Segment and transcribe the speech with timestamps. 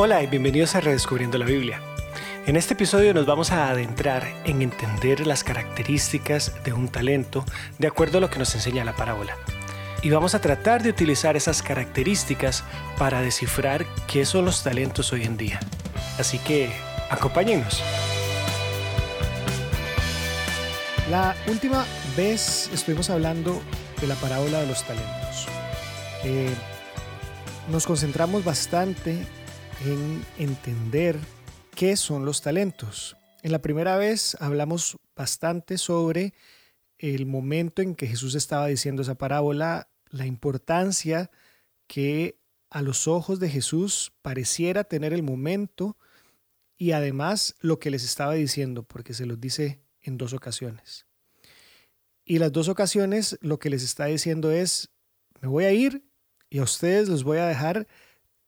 [0.00, 1.82] Hola y bienvenidos a Redescubriendo la Biblia.
[2.46, 7.44] En este episodio nos vamos a adentrar en entender las características de un talento
[7.80, 9.36] de acuerdo a lo que nos enseña la parábola.
[10.00, 12.62] Y vamos a tratar de utilizar esas características
[12.96, 15.58] para descifrar qué son los talentos hoy en día.
[16.16, 16.70] Así que
[17.10, 17.82] acompáñenos.
[21.10, 21.84] La última
[22.16, 23.60] vez estuvimos hablando
[24.00, 25.48] de la parábola de los talentos.
[26.22, 26.54] Eh,
[27.68, 29.26] nos concentramos bastante
[29.84, 31.18] en entender
[31.74, 33.16] qué son los talentos.
[33.42, 36.34] En la primera vez hablamos bastante sobre
[36.98, 41.30] el momento en que Jesús estaba diciendo esa parábola, la importancia
[41.86, 42.38] que
[42.70, 45.96] a los ojos de Jesús pareciera tener el momento
[46.76, 51.06] y además lo que les estaba diciendo, porque se los dice en dos ocasiones.
[52.24, 54.90] Y las dos ocasiones lo que les está diciendo es,
[55.40, 56.04] me voy a ir
[56.50, 57.86] y a ustedes los voy a dejar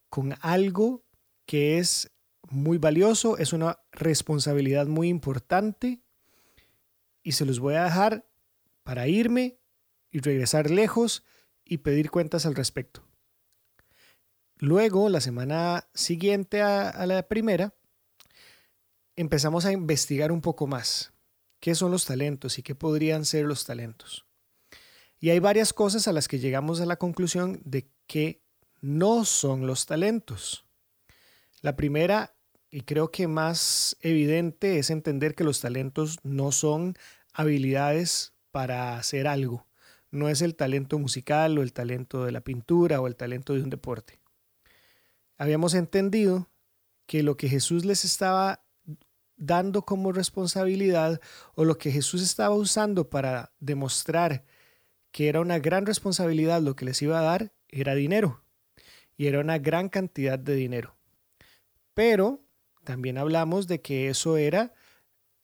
[0.08, 1.04] con algo
[1.50, 2.12] que es
[2.48, 6.00] muy valioso, es una responsabilidad muy importante
[7.24, 8.24] y se los voy a dejar
[8.84, 9.58] para irme
[10.12, 11.24] y regresar lejos
[11.64, 13.02] y pedir cuentas al respecto.
[14.58, 17.74] Luego, la semana siguiente a, la primera,
[19.16, 21.12] empezamos a investigar un poco más
[21.58, 24.24] qué son los talentos y qué podrían ser los talentos.
[25.18, 28.40] Y hay varias cosas a las que llegamos a la conclusión de que
[28.80, 30.69] no son los talentos.
[31.62, 32.34] La primera,
[32.70, 36.94] y creo que más evidente, es entender que los talentos no son
[37.34, 39.66] habilidades para hacer algo.
[40.10, 43.62] No es el talento musical o el talento de la pintura o el talento de
[43.62, 44.20] un deporte.
[45.36, 46.48] Habíamos entendido
[47.06, 48.64] que lo que Jesús les estaba
[49.36, 51.20] dando como responsabilidad
[51.54, 54.44] o lo que Jesús estaba usando para demostrar
[55.12, 58.44] que era una gran responsabilidad lo que les iba a dar era dinero.
[59.16, 60.99] Y era una gran cantidad de dinero.
[61.94, 62.42] Pero
[62.84, 64.72] también hablamos de que eso era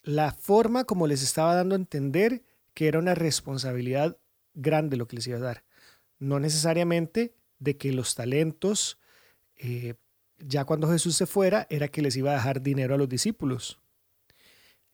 [0.03, 2.43] la forma como les estaba dando a entender
[2.75, 4.19] que era una responsabilidad
[4.55, 5.65] grande lo que les iba a dar.
[6.19, 8.99] No necesariamente de que los talentos,
[9.57, 9.95] eh,
[10.39, 13.81] ya cuando Jesús se fuera, era que les iba a dejar dinero a los discípulos.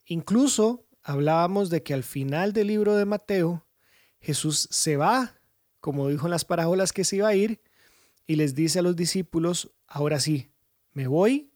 [0.06, 3.66] Incluso hablábamos de que al final del libro de Mateo,
[4.20, 5.40] Jesús se va,
[5.80, 7.60] como dijo en las parábolas que se iba a ir,
[8.26, 10.51] y les dice a los discípulos, ahora sí,
[10.92, 11.50] me voy,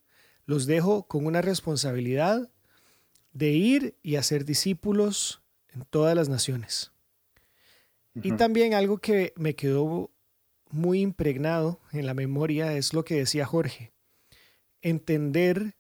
[0.44, 2.50] los dejo con una responsabilidad
[3.32, 6.92] de ir y hacer discípulos en todas las naciones.
[8.22, 10.10] Y también algo que me quedó
[10.70, 13.92] muy impregnado en la memoria es lo que decía Jorge.
[14.80, 15.76] Entender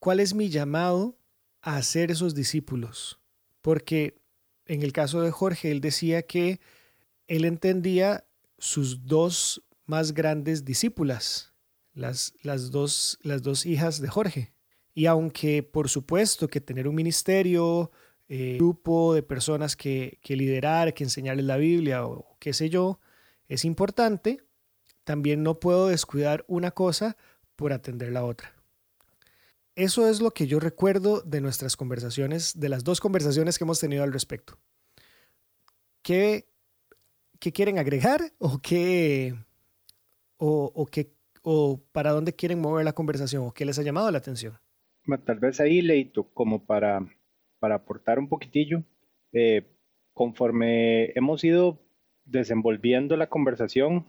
[0.00, 1.16] cuál es mi llamado
[1.60, 3.20] a hacer esos discípulos.
[3.60, 4.20] Porque
[4.66, 6.60] en el caso de Jorge, él decía que
[7.28, 8.24] él entendía
[8.58, 11.51] sus dos más grandes discípulas,
[11.94, 14.52] las, las, dos, las dos hijas de Jorge.
[14.94, 17.90] Y aunque por supuesto que tener un ministerio,
[18.28, 22.98] eh, grupo de personas que, que liderar, que enseñarles la Biblia o qué sé yo,
[23.48, 24.42] es importante,
[25.04, 27.16] también no puedo descuidar una cosa
[27.56, 28.54] por atender la otra.
[29.74, 33.80] Eso es lo que yo recuerdo de nuestras conversaciones, de las dos conversaciones que hemos
[33.80, 34.58] tenido al respecto.
[36.02, 36.46] ¿Qué,
[37.38, 39.34] qué quieren agregar o qué,
[40.36, 44.10] o, o qué o para dónde quieren mover la conversación o qué les ha llamado
[44.10, 44.54] la atención?
[45.24, 47.04] Tal vez ahí, Leito, como para,
[47.58, 48.84] para aportar un poquitillo,
[49.32, 49.66] eh,
[50.12, 51.80] conforme hemos ido
[52.24, 54.06] desenvolviendo la conversación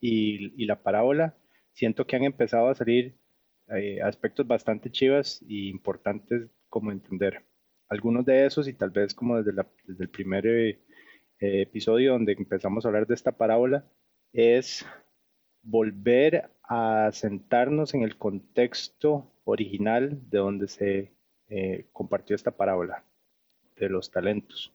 [0.00, 1.34] y, la parábola,
[1.72, 3.16] siento que han empezado a salir
[3.74, 7.44] eh, aspectos bastante chivas e importantes como entender.
[7.88, 10.78] Algunos de esos, y tal vez como desde, desde el primer eh,
[11.40, 13.84] episodio donde empezamos a hablar de esta parábola,
[14.32, 14.86] es
[15.70, 21.12] volver a sentarnos en el contexto original de donde se
[21.50, 23.04] eh, compartió esta parábola
[23.76, 24.72] de los talentos,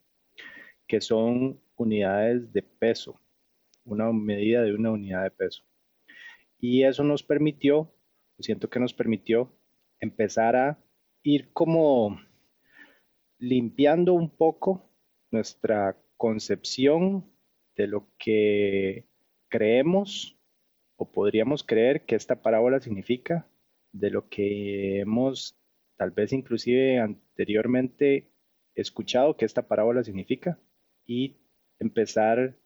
[0.88, 3.20] que son unidades de peso,
[3.86, 5.64] una medida de una unidad de peso.
[6.60, 7.92] Y eso nos permitió,
[8.38, 9.52] siento que nos permitió
[10.00, 10.78] empezar a
[11.24, 12.20] ir como
[13.40, 14.88] limpiando un poco
[15.32, 17.26] nuestra concepción
[17.76, 19.06] de lo que
[19.50, 20.38] creemos
[21.06, 23.48] podríamos creer que esta parábola significa
[23.92, 25.56] de lo que hemos
[25.98, 28.32] tal vez inclusive anteriormente
[28.76, 30.60] escuchado que esta parábola significa
[31.06, 31.38] y
[31.80, 32.58] empezar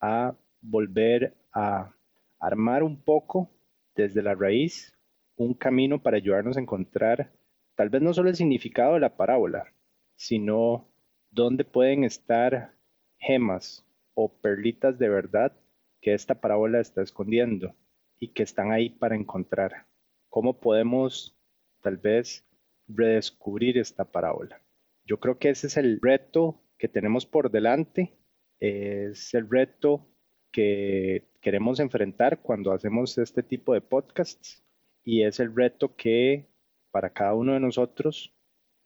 [0.00, 1.94] a volver a
[2.38, 3.50] armar un poco
[3.94, 4.96] desde la raíz
[5.36, 7.32] un camino para ayudarnos a encontrar
[7.74, 9.72] tal vez no solo el significado de la parábola,
[10.16, 10.88] sino
[11.30, 12.74] dónde pueden estar
[13.18, 15.52] gemas o perlitas de verdad
[16.00, 17.74] que esta parábola está escondiendo
[18.20, 19.86] y que están ahí para encontrar.
[20.28, 21.36] cómo podemos
[21.80, 22.46] tal vez
[22.86, 24.62] redescubrir esta parábola.
[25.04, 28.16] Yo creo que ese es el reto que tenemos por delante,
[28.60, 30.06] es el reto
[30.52, 34.62] que queremos enfrentar cuando hacemos este tipo de podcasts
[35.02, 36.46] y es el reto que
[36.92, 38.32] para cada uno de nosotros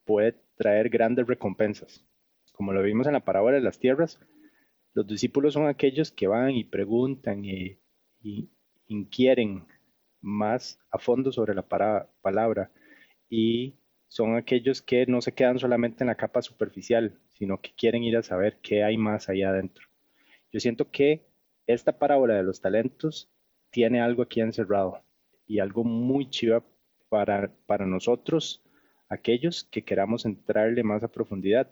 [0.05, 2.07] puede traer grandes recompensas.
[2.53, 4.21] Como lo vimos en la parábola de las tierras,
[4.95, 7.81] los discípulos son aquellos que van y preguntan y,
[8.87, 9.67] inquieren
[10.21, 11.67] más a fondo sobre la
[12.23, 12.71] palabra
[13.29, 13.75] y
[14.09, 18.17] son aquellos que no se quedan solamente en la capa superficial, sino que quieren ir
[18.17, 19.89] a saber qué hay más allá adentro.
[20.53, 21.27] Yo siento que
[21.67, 23.31] esta parábola de los talentos
[23.71, 25.03] tiene algo aquí encerrado
[25.47, 26.63] y algo muy chiva
[27.09, 28.63] para, para nosotros,
[29.09, 31.71] aquellos que queramos entrarle más a profundidad,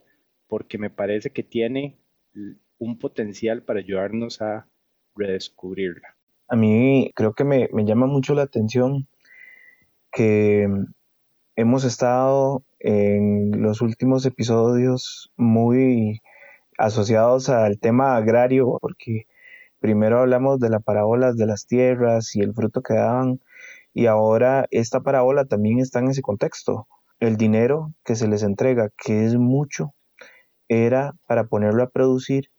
[0.48, 1.96] porque me parece que tiene
[2.78, 4.68] un potencial para ayudarnos a
[5.14, 6.16] redescubrirla.
[6.48, 9.08] A mí creo que me, me llama mucho la atención
[10.12, 10.68] que
[11.56, 16.20] hemos estado en los últimos episodios muy
[16.78, 19.26] asociados al tema agrario, porque
[19.80, 23.40] primero hablamos de la parábola de las tierras y el fruto que daban,
[23.94, 26.88] y ahora esta parábola también está en ese contexto.
[27.20, 29.94] El dinero que se les entrega, que es mucho,
[30.68, 32.50] era para ponerlo a producir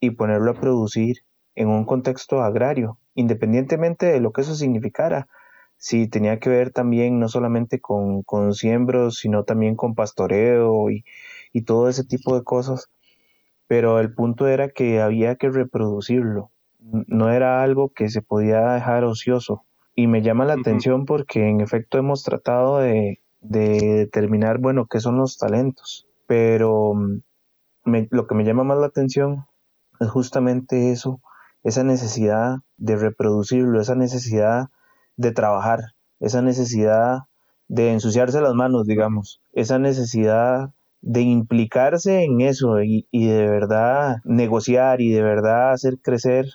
[0.00, 1.18] y ponerlo a producir
[1.58, 5.26] en un contexto agrario, independientemente de lo que eso significara.
[5.76, 11.04] Si tenía que ver también no solamente con, con siembros, sino también con pastoreo y,
[11.52, 12.90] y todo ese tipo de cosas.
[13.66, 16.52] Pero el punto era que había que reproducirlo.
[16.78, 19.64] No era algo que se podía dejar ocioso.
[19.96, 25.00] Y me llama la atención porque en efecto hemos tratado de, de determinar, bueno, qué
[25.00, 26.06] son los talentos.
[26.28, 29.46] Pero mm, lo que me llama más la atención
[29.98, 31.20] es justamente eso,
[31.68, 34.68] esa necesidad de reproducirlo, esa necesidad
[35.16, 37.20] de trabajar, esa necesidad
[37.68, 40.70] de ensuciarse las manos, digamos, esa necesidad
[41.00, 46.46] de implicarse en eso y, de verdad negociar y de verdad hacer crecer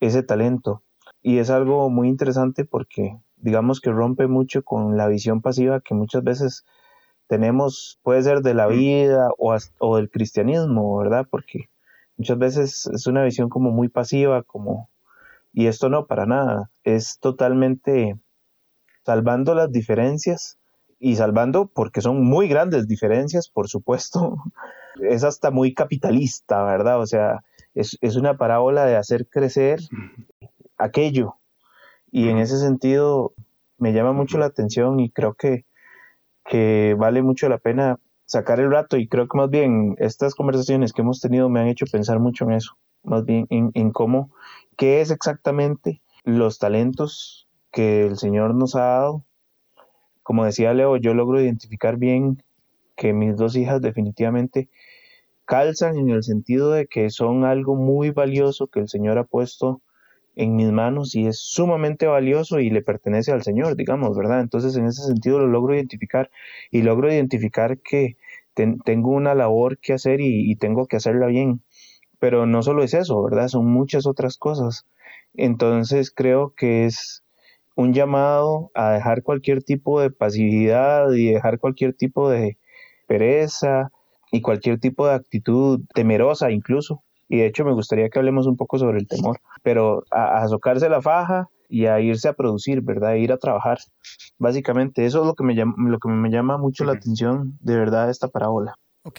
[0.00, 0.82] ese talento.
[1.22, 5.94] Y es algo muy interesante porque digamos que rompe mucho con la visión pasiva que
[5.94, 6.64] muchas veces
[7.26, 11.26] tenemos, puede ser de la vida o, o del cristianismo, ¿verdad?
[11.28, 11.68] Porque
[12.16, 14.90] muchas veces es una visión como muy pasiva, como,
[15.52, 18.16] y esto no, para nada, es totalmente
[19.04, 20.58] salvando las diferencias
[20.98, 24.36] y salvando porque son muy grandes diferencias, por supuesto,
[25.00, 27.00] es hasta muy capitalista, ¿verdad?
[27.00, 29.80] O sea, es, es una parábola de hacer crecer
[30.78, 31.36] aquello.
[32.10, 33.34] Y en ese sentido
[33.78, 35.66] me llama mucho la atención y creo que,
[36.44, 40.92] que vale mucho la pena sacar el rato y creo que más bien estas conversaciones
[40.92, 44.30] que hemos tenido me han hecho pensar mucho en eso, más bien en, cómo,
[44.76, 49.24] qué es exactamente los talentos que el Señor nos ha dado.
[50.22, 52.42] Como decía Leo, yo logro identificar bien
[52.96, 54.68] que mis dos hijas definitivamente
[55.44, 59.80] calzan en el sentido de que son algo muy valioso que el Señor ha puesto
[60.36, 64.40] en mis manos y es sumamente valioso y le pertenece al Señor, digamos, ¿verdad?
[64.40, 66.30] Entonces en ese sentido lo logro identificar
[66.70, 68.16] y logro identificar que
[68.54, 71.62] tengo una labor que hacer y, tengo que hacerla bien.
[72.18, 73.48] Pero no solo es eso, ¿verdad?
[73.48, 74.86] Son muchas otras cosas.
[75.34, 77.24] Entonces creo que es
[77.74, 82.56] un llamado a dejar cualquier tipo de pasividad y dejar cualquier tipo de
[83.06, 83.90] pereza
[84.32, 88.56] y cualquier tipo de actitud temerosa incluso y de hecho me gustaría que hablemos un
[88.56, 92.82] poco sobre el temor, pero a, a socarse la faja y a irse a producir,
[92.82, 93.10] ¿verdad?
[93.10, 93.78] A ir a trabajar.
[94.38, 97.76] Básicamente, eso es lo que me llama, lo que me llama mucho la atención de
[97.76, 98.76] verdad de esta parábola.
[99.02, 99.18] Ok,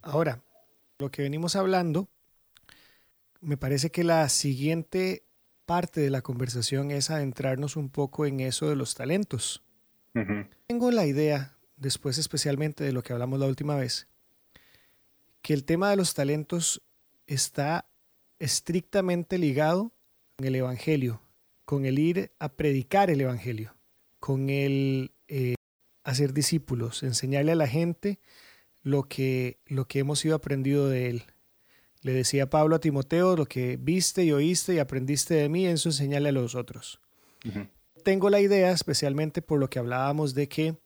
[0.00, 0.44] ahora,
[1.00, 2.08] lo que venimos hablando,
[3.40, 5.24] me parece que la siguiente
[5.66, 9.64] parte de la conversación es adentrarnos un poco en eso de los talentos.
[10.68, 14.06] Tengo la idea, después especialmente de lo que hablamos la última vez,
[15.42, 16.80] que el tema de los talentos
[17.26, 17.86] está
[18.38, 19.92] estrictamente ligado
[20.36, 21.20] con el Evangelio,
[21.64, 23.74] con el ir a predicar el Evangelio,
[24.20, 25.54] con el eh,
[26.02, 28.20] hacer discípulos, enseñarle a la gente
[28.82, 31.22] lo que, lo que hemos ido aprendido de él.
[32.02, 35.88] Le decía Pablo a Timoteo, lo que viste y oíste y aprendiste de mí, eso
[35.88, 37.00] enseñarle a los otros.
[38.02, 40.76] Tengo la idea, especialmente por lo que hablábamos de que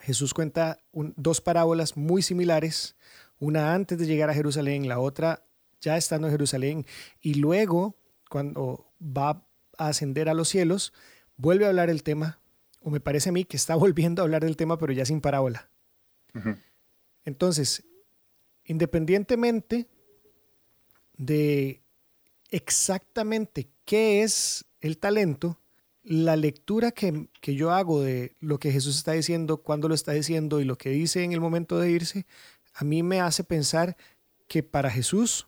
[0.00, 2.94] Jesús cuenta dos parábolas muy similares,
[3.38, 5.43] una antes de llegar a Jerusalén, la otra
[5.84, 6.86] ya estando en Jerusalén,
[7.20, 7.96] y luego,
[8.30, 10.92] cuando va a ascender a los cielos,
[11.36, 12.40] vuelve a hablar el tema,
[12.80, 15.20] o me parece a mí que está volviendo a hablar del tema, pero ya sin
[15.20, 15.70] parábola.
[17.24, 17.84] Entonces,
[18.64, 19.86] independientemente
[21.16, 21.80] de
[22.50, 25.60] exactamente qué es el talento,
[26.02, 30.12] la lectura que, que, yo hago de lo que Jesús está diciendo, cuándo lo está
[30.12, 32.26] diciendo y lo que dice en el momento de irse,
[32.74, 33.96] a mí me hace pensar
[34.48, 35.46] que para Jesús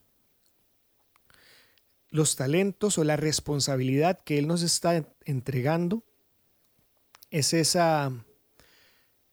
[2.11, 6.05] los talentos o la responsabilidad que Él nos está entregando
[7.31, 8.13] es esa,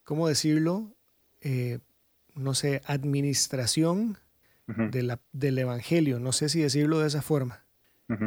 [0.03, 0.95] ¿cómo decirlo?
[1.41, 1.79] Eh,
[2.35, 4.17] no sé, administración
[4.65, 7.65] de la, del Evangelio, no sé si decirlo de esa forma.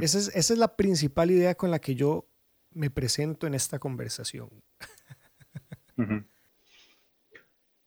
[0.00, 2.28] esa, es, esa, es, la principal idea con la que yo
[2.70, 4.50] me presento en esta conversación.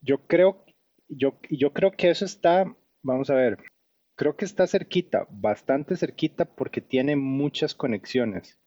[0.01, 0.65] Yo creo,
[1.07, 3.57] yo, yo creo que eso está, vamos a ver,
[4.19, 8.59] creo que está cerquita, bastante cerquita porque tiene muchas conexiones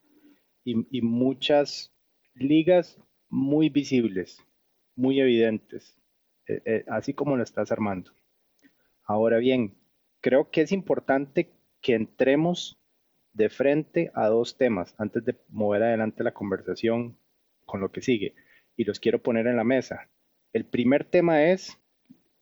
[0.65, 1.95] y, y muchas
[2.33, 4.43] ligas muy visibles,
[4.97, 6.01] muy evidentes,
[6.49, 8.13] eh, eh, así como lo estás armando.
[9.05, 9.77] Ahora bien,
[10.23, 11.51] creo que es importante
[11.83, 12.81] que entremos
[13.35, 17.19] de frente a dos temas antes de mover adelante la conversación
[17.67, 18.37] con lo que sigue.
[18.75, 20.09] Y los quiero poner en la mesa.
[20.55, 21.79] El primer tema es,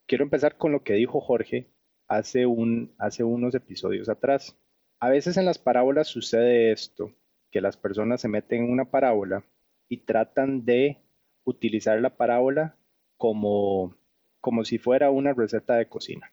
[0.07, 1.73] quiero empezar con lo que dijo Jorge
[2.11, 4.57] hace, un, hace unos episodios atrás.
[4.99, 7.15] A veces en las parábolas sucede esto,
[7.53, 9.45] que las personas se meten en una parábola
[9.89, 10.99] y tratan de
[11.45, 12.77] utilizar la parábola
[13.17, 13.95] como,
[14.41, 16.33] como si fuera una receta de cocina.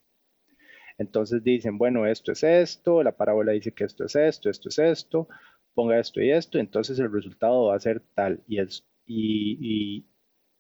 [0.98, 4.80] Entonces dicen, bueno, esto es esto, la parábola dice que esto es esto, esto es
[4.80, 5.28] esto,
[5.76, 8.44] ponga esto y esto, entonces el resultado va a ser tal.
[8.48, 10.08] Y,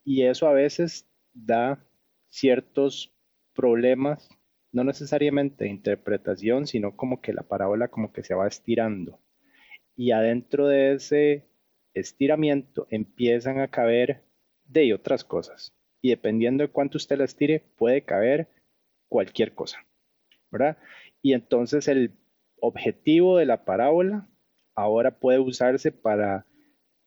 [0.04, 1.84] y eso a veces da
[2.30, 3.12] ciertos
[3.56, 4.30] problemas
[4.77, 9.19] no necesariamente de interpretación, sino como que la parábola como que se va estirando.
[9.96, 11.48] Y adentro de ese
[11.96, 14.22] estiramiento empiezan a caber
[14.65, 15.74] de otras cosas.
[16.00, 18.50] Y dependiendo de cuánto usted la estire, puede caber
[19.10, 19.84] cualquier cosa.
[20.51, 20.77] ¿Verdad?
[21.24, 22.12] Y entonces el
[22.60, 24.29] objetivo de la parábola
[24.75, 26.46] ahora puede usarse para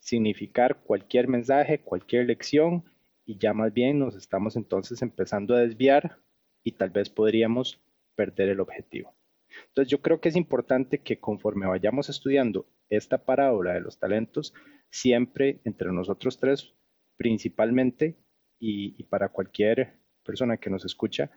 [0.01, 2.83] significar cualquier mensaje, cualquier lección,
[3.25, 6.19] y ya más bien nos estamos entonces empezando a desviar
[6.63, 7.81] y tal vez podríamos
[8.15, 9.15] perder el objetivo.
[9.69, 14.55] Entonces yo creo que es importante que conforme vayamos estudiando esta parábola de los talentos,
[14.91, 16.75] siempre entre nosotros tres,
[17.17, 18.17] principalmente,
[18.59, 21.31] y, para cualquier persona que nos escucha,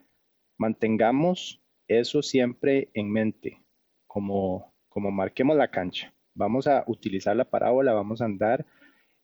[0.57, 3.63] mantengamos eso siempre en mente,
[4.07, 6.13] como, como marquemos la cancha.
[6.33, 8.65] Vamos a utilizar la parábola, vamos a andar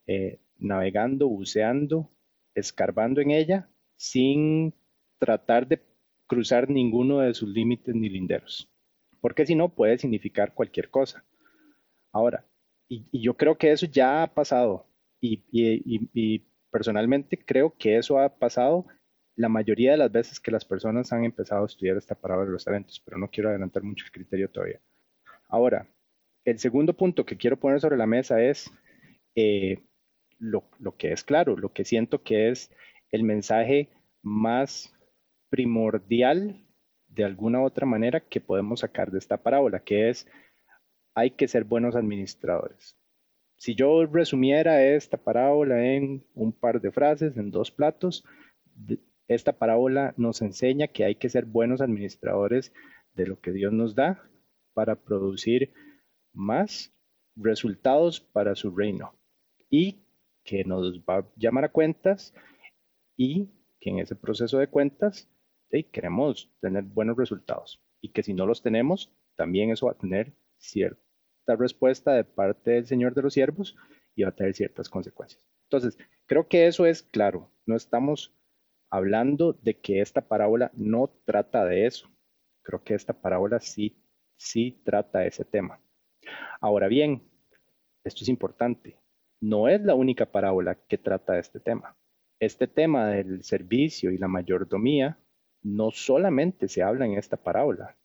[0.07, 2.09] eh, navegando, buceando,
[2.55, 4.73] escarbando en ella, sin
[5.17, 5.77] tratar de
[6.29, 8.71] cruzar ninguno de sus límites ni linderos,
[9.19, 11.25] porque si no puede significar cualquier cosa.
[12.13, 12.45] Ahora,
[12.87, 14.85] y, yo creo que eso ya ha pasado,
[15.19, 18.85] y, personalmente creo que eso ha pasado
[19.35, 22.51] la mayoría de las veces que las personas han empezado a estudiar esta palabra de
[22.51, 24.79] los talentos, pero no quiero adelantar mucho el criterio todavía.
[25.47, 25.87] Ahora,
[26.45, 28.71] el segundo punto que quiero poner sobre la mesa es
[29.33, 29.79] eh,
[30.37, 32.71] lo, lo, que es claro, lo que siento que es
[33.11, 33.89] el mensaje
[34.21, 34.93] más
[35.49, 36.65] primordial
[37.07, 40.27] de alguna otra manera que podemos sacar de esta parábola, que es
[41.15, 42.95] hay que ser buenos administradores.
[43.57, 48.23] Si yo resumiera esta parábola en un par de frases, en dos platos,
[49.27, 52.73] esta parábola nos enseña que hay que ser buenos administradores
[53.15, 54.23] de lo que Dios nos da
[54.73, 55.73] para producir
[56.31, 56.93] más
[57.35, 59.13] resultados para su reino
[59.69, 59.99] y
[60.43, 62.33] que nos va a llamar a cuentas
[63.17, 65.27] y que en ese proceso de cuentas
[65.91, 70.33] queremos tener buenos resultados y que si no los tenemos, también eso va a tener
[70.57, 70.99] cierta
[71.47, 73.75] respuesta de parte del Señor de los siervos
[74.15, 75.43] y va a tener ciertas consecuencias.
[75.63, 77.51] Entonces, creo que eso es claro.
[77.65, 78.35] No estamos
[78.89, 82.09] hablando de que esta parábola no trata de eso.
[82.63, 84.03] Creo que esta parábola sí,
[84.35, 85.79] sí trata ese tema.
[86.59, 87.23] Ahora bien,
[88.03, 88.97] esto es importante.
[89.39, 91.95] No es la única parábola que trata este tema.
[92.39, 95.17] Este tema del servicio y la mayordomía
[95.61, 97.95] no solamente se habla en esta parábola.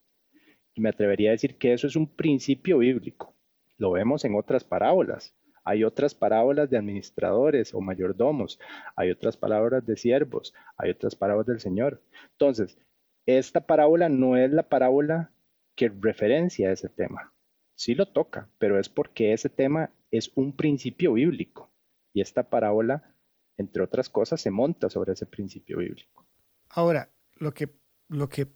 [0.76, 3.34] Me atrevería a decir que eso es un principio bíblico.
[3.78, 5.34] Lo vemos en otras parábolas.
[5.64, 8.60] Hay otras parábolas de administradores o mayordomos,
[8.96, 12.02] hay otras palabras de siervos, hay otras parábolas del Señor.
[12.32, 12.76] Entonces,
[13.24, 15.30] esta parábola no es la parábola
[15.74, 17.32] que referencia a ese tema.
[17.74, 21.70] Sí lo toca, pero es porque ese tema es un principio bíblico.
[22.12, 23.14] Y esta parábola,
[23.56, 26.26] entre otras cosas, se monta sobre ese principio bíblico.
[26.68, 27.74] Ahora, lo que,
[28.08, 28.48] lo que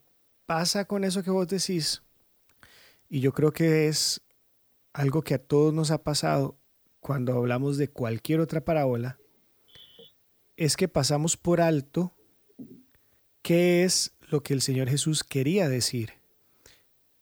[0.47, 2.02] pasa con eso que vos decís,
[3.08, 4.20] y yo creo que es
[4.92, 6.58] algo que a todos nos ha pasado
[7.00, 9.18] cuando hablamos de cualquier otra parábola,
[10.56, 12.12] es que pasamos por alto
[13.42, 16.14] qué es lo que el Señor Jesús quería decir.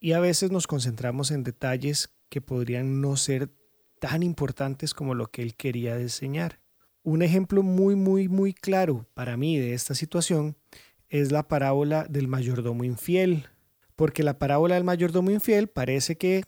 [0.00, 3.50] Y a veces nos concentramos en detalles que podrían no ser
[4.00, 6.60] tan importantes como lo que él quería enseñar.
[7.02, 10.56] Un ejemplo muy, muy, muy claro para mí de esta situación
[11.08, 13.48] es la parábola del mayordomo infiel,
[13.94, 16.44] porque la parábola del mayordomo infiel parece que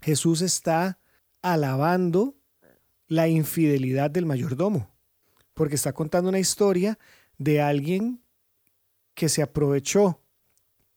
[0.00, 1.00] Jesús está
[1.42, 2.36] alabando
[3.06, 4.90] la infidelidad del mayordomo,
[5.54, 6.98] porque está contando una historia
[7.38, 8.22] de alguien
[9.14, 10.22] que se aprovechó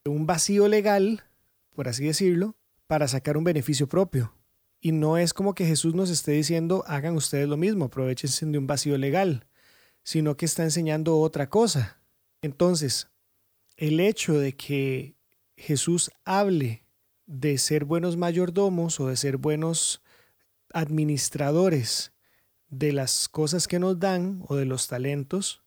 [0.03, 1.23] de un vacío legal,
[1.73, 2.55] por así decirlo,
[2.87, 4.35] para sacar un beneficio propio.
[4.79, 8.57] Y no es como que Jesús nos esté diciendo, hagan ustedes lo mismo, aprovechense de
[8.57, 9.47] un vacío legal,
[10.03, 12.02] sino que está enseñando otra cosa.
[12.43, 13.09] Entonces,
[13.75, 15.15] el hecho de que
[15.57, 16.85] Jesús hable
[17.25, 20.03] de ser buenos mayordomos o de ser buenos
[20.71, 22.13] administradores
[22.67, 25.63] de las cosas que nos dan o de los talentos,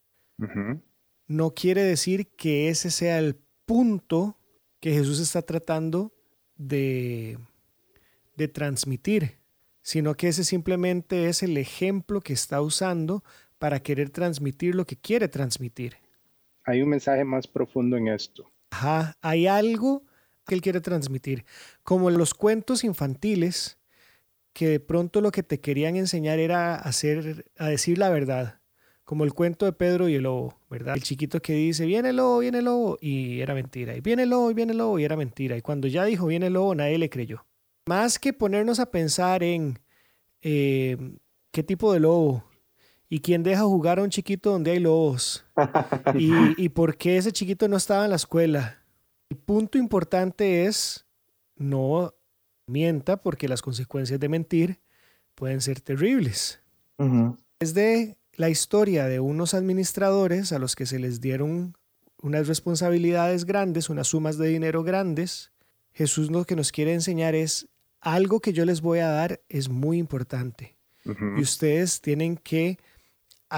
[1.27, 4.39] no quiere decir que ese sea el punto
[4.79, 6.13] que Jesús está tratando
[6.57, 7.39] de
[8.37, 9.39] de transmitir,
[9.83, 13.25] sino que ese simplemente es el ejemplo que está usando
[13.59, 15.97] para querer transmitir lo que quiere transmitir.
[16.67, 18.51] Hay un mensaje más profundo en esto.
[18.71, 20.03] Ajá, hay algo
[20.45, 21.45] que él quiere transmitir,
[21.83, 23.79] como los cuentos infantiles
[24.53, 28.61] que de pronto lo que te querían enseñar era hacer a decir la verdad,
[29.05, 30.95] como el cuento de Pedro y el lobo, ¿verdad?
[30.95, 34.23] El chiquito que dice, viene el lobo, viene el lobo, y era mentira, y viene
[34.23, 36.55] el lobo, y viene el lobo, y era mentira, y cuando ya dijo, viene el
[36.55, 37.45] lobo, nadie le creyó.
[37.87, 39.79] Más que ponernos a pensar en
[40.41, 40.97] eh,
[41.53, 42.45] qué tipo de lobo
[43.09, 45.45] y quién deja jugar a un chiquito donde hay lobos
[46.15, 46.31] y,
[46.63, 48.83] y por qué ese chiquito no estaba en la escuela.
[49.31, 51.07] El punto importante es
[51.57, 52.15] no
[52.67, 54.81] mienta porque las consecuencias de mentir
[55.35, 56.61] pueden ser terribles.
[57.59, 61.77] Es de la historia de unos administradores a los que se les dieron
[62.23, 65.53] unas responsabilidades grandes, unas sumas de dinero grandes.
[65.93, 67.69] Jesús lo que nos quiere enseñar es
[68.01, 70.77] algo que yo les voy a dar es muy importante.
[71.05, 72.79] Y ustedes tienen que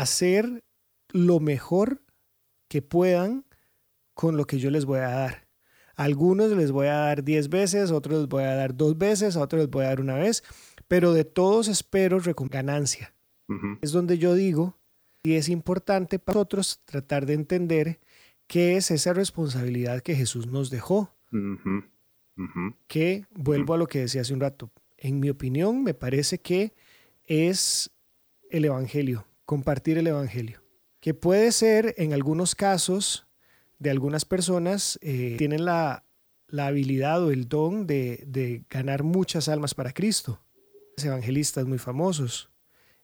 [0.00, 0.64] hacer
[1.11, 2.02] lo mejor
[2.68, 3.44] que puedan
[4.14, 5.48] con lo que yo les voy a dar.
[5.94, 9.40] algunos les voy a dar 10 veces, otros les voy a dar dos veces, a
[9.40, 10.44] otros les voy a dar una vez,
[10.87, 13.14] pero de todos espero ganancia.
[13.80, 14.76] Es donde yo digo,
[15.22, 18.00] y es importante para nosotros tratar de entender
[18.46, 21.14] qué es esa responsabilidad que Jesús nos dejó
[22.87, 24.70] que vuelvo a lo que decía hace un rato.
[24.96, 26.72] En mi opinión, me parece que
[27.26, 27.90] es
[28.50, 30.62] el Evangelio, compartir el Evangelio,
[31.00, 33.26] que puede ser en algunos casos
[33.78, 36.04] de algunas personas eh, tienen la,
[36.54, 40.38] habilidad o el don de, de ganar muchas almas para Cristo,
[41.02, 42.50] evangelistas muy famosos.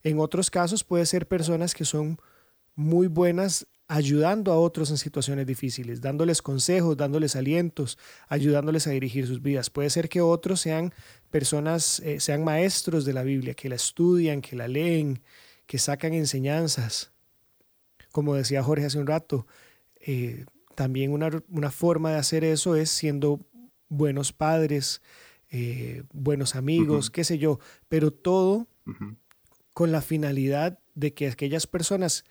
[0.03, 2.19] En otros casos puede ser personas que son
[2.75, 7.97] muy buenas ayudando a otros en situaciones difíciles, dándoles consejos, dándoles alientos,
[8.29, 9.71] ayudándoles a dirigir sus vidas.
[9.71, 10.93] Puede ser que otros sean
[11.31, 15.23] personas, eh, sean maestros de la Biblia, que la estudian, que la leen,
[15.67, 17.13] que sacan enseñanzas.
[18.13, 19.47] Como decía Jorge hace un rato,
[20.01, 23.41] eh, también una, forma de hacer eso es siendo
[23.89, 25.03] buenos padres,
[25.51, 28.67] eh, buenos amigos, qué sé yo, pero todo
[29.73, 32.25] con la finalidad de que aquellas personas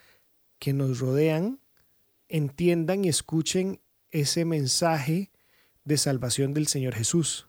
[0.59, 1.59] que nos rodean
[2.29, 5.31] entiendan y escuchen ese mensaje
[5.83, 7.47] de salvación del Señor Jesús.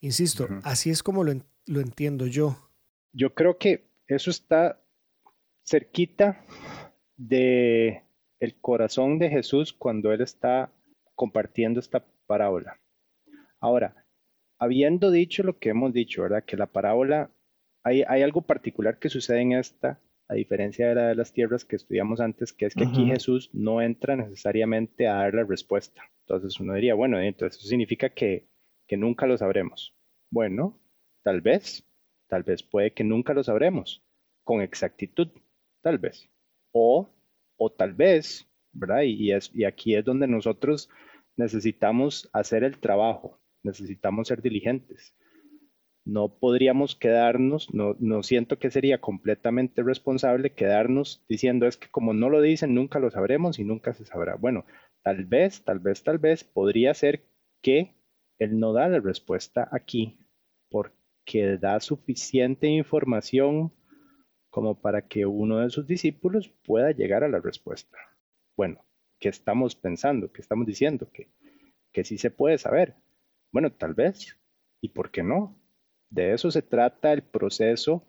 [0.00, 1.32] Insisto, así es como lo,
[1.66, 2.70] entiendo yo.
[3.12, 4.80] Yo creo que eso está
[5.64, 6.44] cerquita
[7.16, 8.02] de
[8.40, 10.72] el corazón de Jesús cuando él está
[11.14, 12.80] compartiendo esta parábola.
[13.60, 14.06] Ahora,
[14.58, 16.44] habiendo dicho lo que hemos dicho, ¿verdad?
[16.44, 17.30] Que la parábola,
[17.82, 21.64] hay, hay algo particular que sucede en esta a diferencia de la de las tierras
[21.64, 26.04] que estudiamos antes, que es que aquí Jesús no entra necesariamente a dar la respuesta.
[26.20, 28.46] Entonces uno diría, bueno, entonces eso significa que,
[28.86, 29.92] que nunca lo sabremos.
[30.30, 30.78] Bueno,
[31.24, 31.84] tal vez,
[32.30, 34.02] tal vez puede que nunca lo sabremos
[34.44, 35.28] con exactitud,
[35.82, 36.30] tal vez.
[36.72, 37.10] O,
[37.56, 39.02] o tal vez, ¿verdad?
[39.02, 39.32] Y,
[39.64, 40.88] aquí es donde nosotros
[41.36, 45.14] necesitamos hacer el trabajo, necesitamos ser diligentes
[46.04, 52.30] no podríamos quedarnos, no, siento que sería completamente responsable quedarnos diciendo es que como no
[52.30, 54.34] lo dicen, nunca lo sabremos y nunca se sabrá.
[54.36, 54.64] Bueno,
[55.02, 57.22] tal vez, tal vez, tal vez podría ser
[57.62, 57.94] que
[58.38, 60.18] él no da la respuesta aquí
[61.24, 63.72] porque da suficiente información
[64.50, 67.96] como para que uno de sus discípulos pueda llegar a la respuesta.
[68.56, 68.84] Bueno,
[69.18, 70.32] ¿qué estamos pensando?
[70.32, 71.08] ¿Qué estamos diciendo?
[71.12, 71.30] Que,
[71.92, 72.96] que sí se puede saber.
[73.52, 74.36] Bueno, tal vez.
[74.80, 75.56] ¿Y por qué no?
[76.08, 78.04] De eso se trata el proceso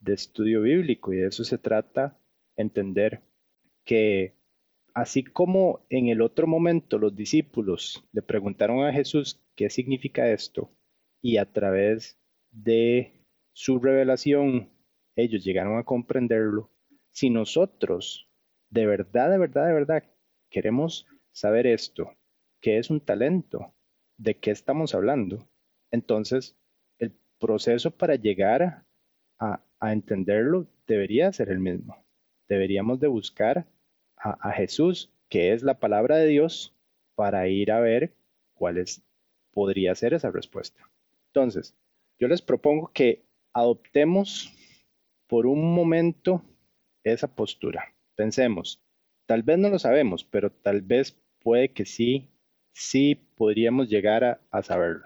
[0.00, 2.18] de estudio bíblico y de eso se trata
[2.56, 3.22] entender
[3.84, 4.34] que
[4.94, 10.72] así como en el otro momento los discípulos le preguntaron a Jesús qué significa esto
[11.22, 12.18] y a través
[12.62, 13.12] de
[13.52, 14.70] su revelación,
[15.16, 16.70] ellos llegaron a comprenderlo,
[17.10, 18.28] si nosotros
[18.70, 20.04] de verdad, de verdad, de verdad
[20.50, 22.14] queremos saber esto,
[22.60, 23.74] qué es un talento,
[24.16, 25.48] de qué estamos hablando,
[25.90, 26.56] entonces
[26.98, 28.84] el proceso para llegar
[29.38, 32.04] a, entenderlo debería ser el mismo.
[32.48, 33.68] Deberíamos de buscar
[34.16, 36.74] a, a Jesús, que es la palabra de Dios,
[37.14, 38.12] para ir a ver
[38.54, 39.04] cuál es,
[39.52, 40.82] podría ser esa respuesta.
[41.28, 41.76] Entonces,
[42.18, 44.52] yo les propongo que adoptemos
[45.26, 46.42] por un momento
[47.04, 47.94] esa postura.
[48.16, 48.82] Pensemos,
[49.26, 52.28] tal vez no lo sabemos, pero tal vez puede que sí,
[52.72, 55.04] sí podríamos llegar a, saberlo.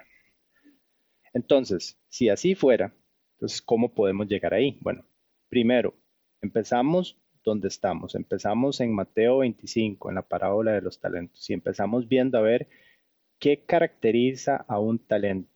[1.35, 2.95] Entonces, si así fuera,
[3.35, 4.79] entonces, ¿cómo podemos llegar ahí?
[4.81, 5.05] Bueno,
[5.49, 5.95] primero,
[6.41, 8.15] empezamos donde estamos.
[8.15, 12.69] Empezamos en Mateo 25, en la parábola de los talentos, y empezamos viendo a ver
[13.39, 15.52] qué caracteriza a un talento.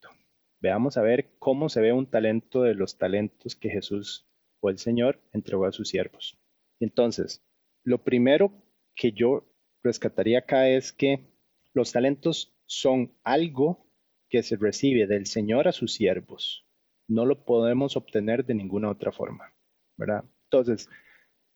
[0.60, 4.26] Veamos a ver cómo se ve un talento de los talentos que Jesús
[4.60, 6.38] o el Señor entregó a sus siervos.
[6.80, 7.44] Entonces,
[7.84, 8.52] lo primero
[8.94, 9.44] que yo
[9.82, 11.26] rescataría acá es que
[11.72, 13.86] los talentos son algo
[14.28, 16.66] que se recibe del Señor a sus siervos.
[17.06, 19.54] No lo podemos obtener de ninguna otra forma,
[19.96, 20.24] ¿verdad?
[20.44, 20.88] Entonces,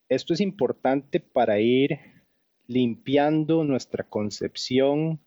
[0.08, 1.98] esto es importante para ir
[2.66, 5.20] limpiando nuestra concepción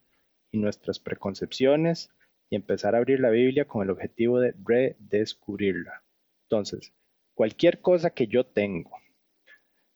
[0.52, 2.10] y nuestras preconcepciones
[2.50, 6.04] y empezar a abrir la Biblia con el objetivo de redescubrirla.
[6.50, 6.94] Entonces,
[7.34, 8.92] cualquier cosa que yo tengo,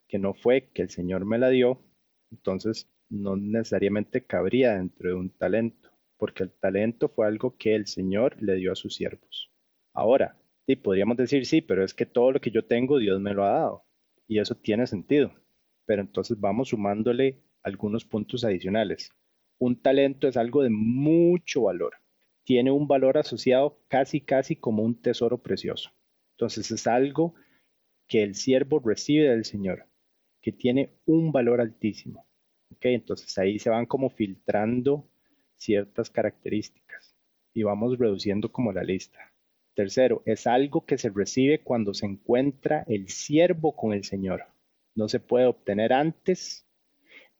[0.07, 1.83] que no fue que el Señor me la dio,
[2.31, 7.87] entonces no necesariamente cabría dentro de un talento, porque el talento fue algo que el
[7.87, 9.51] Señor le dio a sus siervos.
[9.93, 13.33] Ahora, sí, podríamos decir sí, pero es que todo lo que yo tengo Dios me
[13.33, 13.85] lo ha dado,
[14.27, 15.33] y eso tiene sentido,
[15.85, 19.11] pero entonces vamos sumándole algunos puntos adicionales.
[19.59, 21.95] Un talento es algo de mucho valor,
[22.47, 25.91] tiene un valor asociado casi, casi como un tesoro precioso.
[26.37, 27.35] Entonces es algo
[28.07, 29.85] que el siervo recibe del Señor
[30.41, 32.25] que tiene un valor altísimo.
[32.73, 32.95] ¿okay?
[32.95, 35.05] Entonces ahí se van como filtrando
[35.57, 37.17] ciertas características
[37.53, 39.33] y vamos reduciendo como la lista.
[39.73, 44.45] Tercero, es algo que se recibe cuando se encuentra el siervo con el Señor.
[44.95, 46.65] No se puede obtener antes,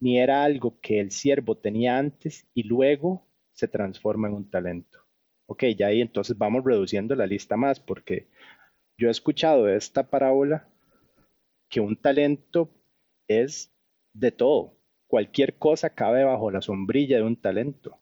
[0.02, 3.27] ni era algo que el siervo tenía antes y luego
[3.58, 5.00] se transforma en un talento.
[5.48, 8.28] Ok, ya ahí entonces vamos reduciendo la lista más, porque
[8.98, 10.68] yo he escuchado de esta parábola
[11.68, 12.70] que un talento
[13.28, 13.74] es
[14.14, 14.78] de todo.
[15.08, 18.00] Cualquier cosa cabe bajo la sombrilla de un talento.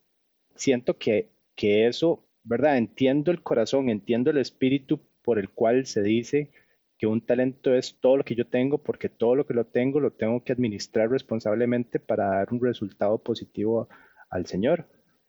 [0.54, 2.76] Siento que, que eso, ¿verdad?
[2.76, 6.50] Entiendo el corazón, entiendo el espíritu por el cual se dice
[6.98, 10.00] que un talento es todo lo que yo tengo, porque todo lo que lo tengo
[10.00, 13.88] lo tengo que administrar responsablemente para dar un resultado positivo
[14.28, 14.86] al Señor.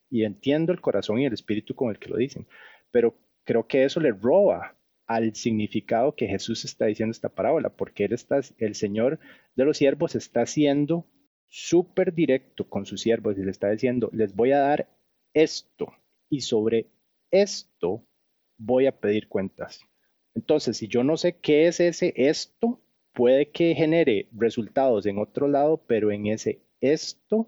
[0.09, 2.47] Y entiendo el corazón y el espíritu con el que lo dicen,
[2.91, 8.09] pero creo que eso le roba al significado que Jesús está diciendo esta parábola, porque
[8.57, 9.19] el Señor
[9.55, 11.05] de los siervos está siendo
[11.49, 14.89] súper directo con sus siervos y le está diciendo, les voy a dar
[15.33, 15.93] esto
[16.29, 16.87] y sobre
[17.31, 18.03] esto
[18.57, 19.81] voy a pedir cuentas.
[20.35, 22.81] Entonces, si yo no sé qué es ese esto,
[23.13, 27.47] puede que genere resultados en otro lado, pero en ese esto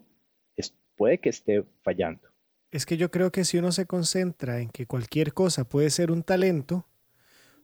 [0.95, 2.28] puede que esté fallando.
[2.71, 6.11] Es que yo creo que si uno se concentra en que cualquier cosa puede ser
[6.11, 6.87] un talento,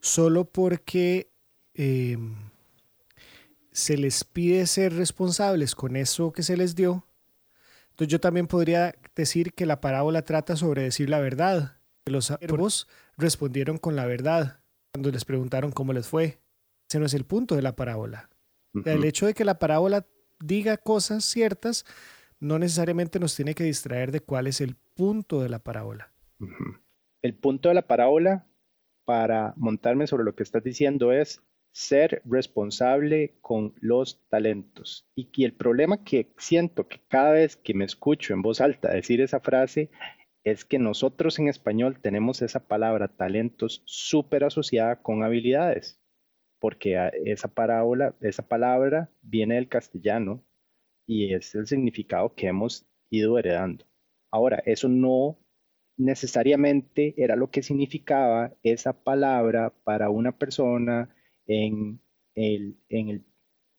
[0.02, 1.32] solo porque
[1.74, 2.36] em,
[3.72, 7.06] se les pide ser responsables con eso que se les dio.
[7.92, 11.78] Entonces yo también podría decir que la parábola trata sobre decir la verdad.
[12.06, 12.88] Los siervos
[13.18, 14.60] respondieron con la verdad
[14.94, 16.40] cuando les preguntaron cómo les fue.
[16.90, 18.30] Ese no es el punto de la parábola.
[18.86, 20.06] El hecho de que la parábola
[20.40, 21.86] diga cosas ciertas
[22.40, 26.12] no necesariamente nos tiene que distraer de cuál es el punto de la parábola.
[27.22, 28.48] El punto de la parábola
[29.06, 35.10] para montarme sobre lo que estás diciendo es ser responsable con los talentos.
[35.14, 39.20] Y, el problema que siento que cada vez que me escucho en voz alta decir
[39.20, 39.90] esa frase
[40.46, 46.00] es que nosotros en español tenemos esa palabra talentos súper asociada con habilidades,
[46.60, 50.46] porque esa parábola, esa palabra viene del castellano
[51.08, 53.86] y es el significado que hemos ido heredando.
[54.32, 55.38] Ahora, eso no
[55.98, 61.16] necesariamente era lo que significaba esa palabra para una persona
[61.48, 62.02] en
[62.36, 63.26] el, en el,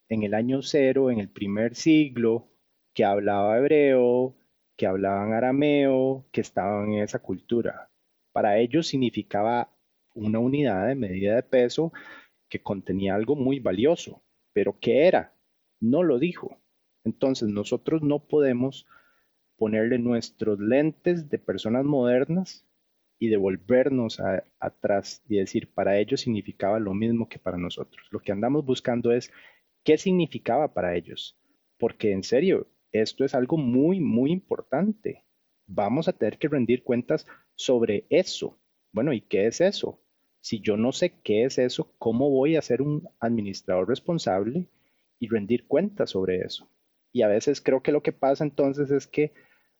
[0.08, 2.48] en el año cero, en el primer siglo,
[2.94, 4.34] que hablaba hebreo,
[4.76, 7.90] que hablaban arameo, que estaban en esa cultura.
[8.32, 9.70] Para ellos significaba
[10.14, 11.92] una unidad de medida de peso
[12.48, 14.22] que contenía algo muy valioso.
[14.52, 15.34] Pero ¿qué era?
[15.80, 16.58] No lo dijo.
[17.06, 18.84] Entonces nosotros no podemos
[19.56, 22.66] ponerle nuestros lentes de personas modernas
[23.20, 24.20] y devolvernos
[24.58, 28.08] atrás y decir, para ellos significaba lo mismo que para nosotros.
[28.10, 29.30] Lo que andamos buscando es
[29.84, 31.38] qué significaba para ellos,
[31.78, 35.24] porque en serio, esto es algo muy, muy importante.
[35.68, 38.58] Vamos a tener que rendir cuentas sobre eso.
[38.90, 40.00] Bueno, ¿y qué es eso?
[40.40, 44.66] Si yo no sé qué es eso, ¿cómo voy a ser un administrador responsable
[45.20, 46.68] y rendir cuentas sobre eso?
[47.12, 49.32] Y a veces creo que lo que pasa entonces es que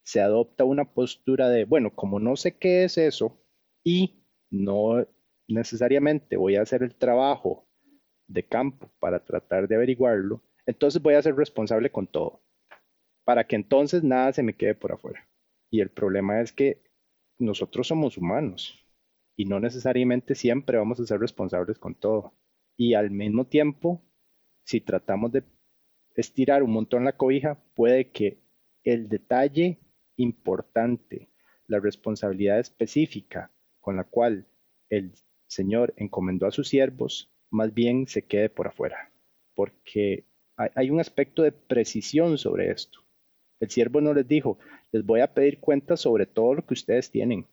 [0.02, 3.38] se adopta una postura de, bueno, como no sé qué es eso
[3.84, 5.06] y no
[5.48, 7.66] necesariamente voy a hacer el trabajo
[8.28, 12.42] de campo para tratar de averiguarlo, entonces voy a ser responsable con todo,
[13.24, 15.28] para que entonces nada se me quede por afuera.
[15.70, 16.82] Y el problema es que
[17.38, 18.78] nosotros somos humanos
[19.36, 22.32] y no necesariamente siempre vamos a ser responsables con todo.
[22.76, 24.02] Y al mismo tiempo,
[24.64, 25.42] si tratamos de
[26.16, 28.38] estirar un montón la cobija, puede que
[28.84, 29.78] el detalle
[30.16, 31.28] importante,
[31.66, 33.50] la responsabilidad específica
[33.80, 34.46] con la cual
[34.88, 35.12] el
[35.46, 39.12] Señor encomendó a sus siervos, más bien se quede por afuera,
[39.54, 40.24] porque
[40.56, 43.00] hay, un aspecto de precisión sobre esto.
[43.60, 44.58] El siervo no les dijo,
[44.90, 47.46] les voy a pedir cuentas sobre todo lo que ustedes tienen.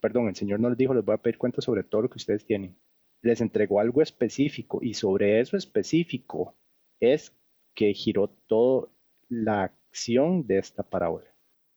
[0.00, 2.18] perdón, el Señor no les dijo, les voy a pedir cuentas sobre todo lo que
[2.18, 2.76] ustedes tienen.
[3.20, 6.56] Les entregó algo específico y sobre eso específico
[6.98, 7.34] es
[7.74, 8.88] que giró toda
[9.28, 11.26] la acción de esta parábola.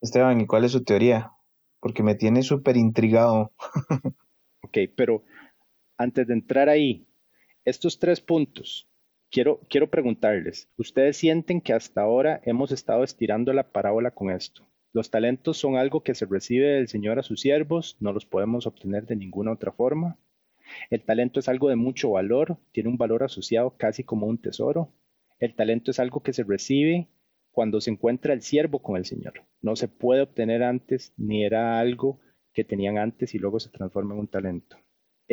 [0.02, 1.32] Esteban, ¿y cuál es su teoría?
[1.80, 3.52] Porque me tiene súper intrigado.
[4.62, 5.24] ok, pero
[5.98, 7.08] antes de entrar ahí,
[7.64, 8.88] estos tres puntos,
[9.32, 14.68] quiero, quiero preguntarles, ¿ustedes sienten que hasta ahora hemos estado estirando la parábola con esto?
[14.94, 18.66] Los talentos son algo que se recibe del Señor a sus siervos, no los podemos
[18.66, 20.18] obtener de ninguna otra forma.
[20.90, 24.90] El talento es algo de mucho valor, tiene un valor asociado casi como un tesoro.
[25.40, 27.10] El talento es algo que se recibe
[27.52, 29.46] cuando se encuentra el siervo con el Señor.
[29.62, 32.20] No se puede obtener antes, ni era algo
[32.54, 34.78] que tenían antes y luego se transforma en un talento.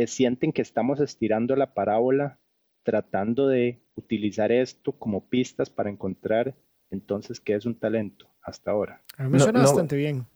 [0.06, 2.38] sienten que estamos estirando la parábola
[2.82, 6.56] tratando de utilizar esto como pistas para encontrar
[6.90, 9.02] entonces qué es un talento hasta ahora.
[9.16, 10.26] A mí me suena bastante bien.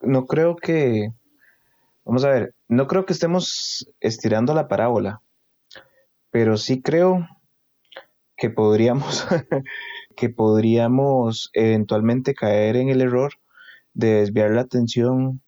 [0.00, 1.12] No creo que,
[2.04, 5.22] vamos a ver, no creo que estemos estirando la parábola,
[6.30, 7.26] pero sí creo
[8.36, 9.26] que podríamos
[10.16, 13.34] que podríamos eventualmente caer en el error
[13.94, 15.40] de desviar la atención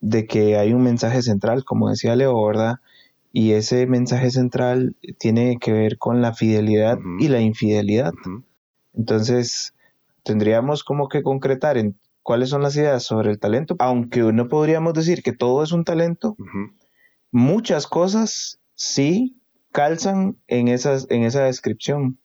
[0.00, 2.76] de que hay un mensaje central, como decía Leo, ¿verdad?
[3.32, 8.12] Y ese mensaje central tiene que ver con la fidelidad y la infidelidad.
[8.94, 9.74] Entonces,
[10.22, 14.94] tendríamos como que concretar en cuáles son las ideas sobre el talento, aunque no podríamos
[14.94, 16.36] decir que todo es un talento,
[17.30, 19.37] muchas cosas sí
[19.72, 22.18] calzan en, esas, en esa descripción.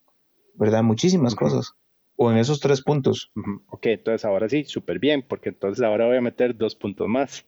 [0.53, 0.83] ¿verdad?
[0.83, 1.73] Muchísimas cosas.
[2.15, 3.31] O en esos tres puntos.
[3.67, 7.45] Ok, entonces ahora sí, súper bien, porque entonces ahora voy a meter dos puntos más.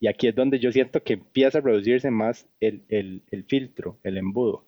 [0.00, 4.66] Y aquí es donde yo siento que empieza a reducirse más el, filtro, el embudo.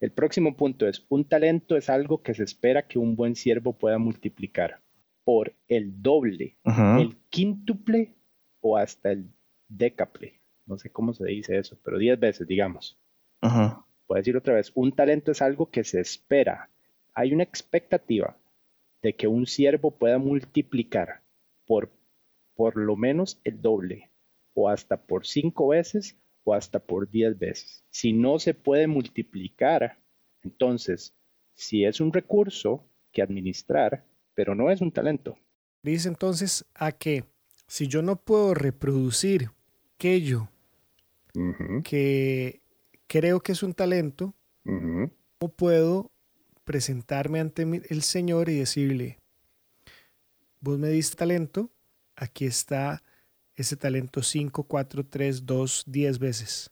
[0.00, 3.72] El próximo punto es, un talento es algo que se espera que un buen siervo
[3.78, 4.80] pueda multiplicar
[5.24, 8.12] por el doble, el quíntuple
[8.60, 9.30] o hasta el
[9.68, 10.40] décaple.
[10.66, 13.00] No sé cómo se dice eso, pero diez veces, digamos.
[13.42, 16.70] Voy a decir otra vez, un talento es algo que se espera
[17.14, 18.36] hay una expectativa
[19.02, 21.22] de que un siervo pueda multiplicar
[21.66, 21.90] por
[22.54, 24.10] por lo menos el doble,
[24.52, 27.82] o hasta por cinco veces, o hasta por diez veces.
[27.88, 29.98] Si no se puede multiplicar,
[30.42, 31.14] entonces,
[31.54, 35.38] si es un recurso que administrar, pero no es un talento.
[35.82, 37.24] Dice entonces a que
[37.66, 39.50] si yo no puedo reproducir
[39.94, 40.50] aquello
[41.82, 42.61] que
[43.12, 46.10] creo que es un talento, no puedo
[46.64, 49.18] presentarme ante el Señor y decirle,
[50.60, 51.70] vos me diste talento,
[52.16, 53.02] aquí está
[53.54, 56.70] ese talento 5, 4, 3, 2, 10 veces.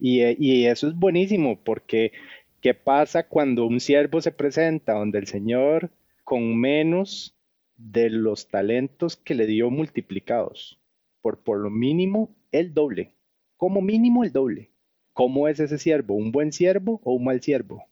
[0.00, 2.12] Y, y, eso es buenísimo porque
[2.62, 5.90] ¿qué pasa cuando un siervo se presenta donde el Señor
[6.24, 7.36] con menos
[7.76, 10.80] de los talentos que le dio multiplicados?
[11.20, 13.15] Por, por lo mínimo el doble,
[13.56, 14.70] como mínimo el doble.
[15.12, 16.14] ¿Cómo es ese siervo?
[16.14, 17.84] ¿Un buen siervo o un mal siervo?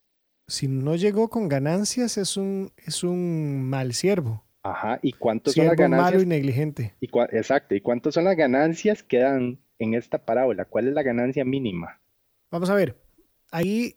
[0.46, 4.44] Si no llegó con ganancias, es un, es un mal siervo.
[4.62, 6.12] Ajá, ¿y cuántos son las ganancias?
[6.12, 6.94] malo y negligente.
[7.00, 10.64] Y exacto, ¿y cuántas son las ganancias que dan en esta parábola?
[10.64, 12.00] ¿Cuál es la ganancia mínima?
[12.50, 12.96] Vamos a ver,
[13.50, 13.96] ahí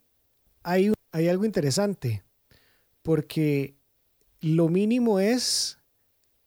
[0.63, 2.23] hay, hay algo interesante,
[3.01, 3.75] porque
[4.41, 5.79] lo mínimo es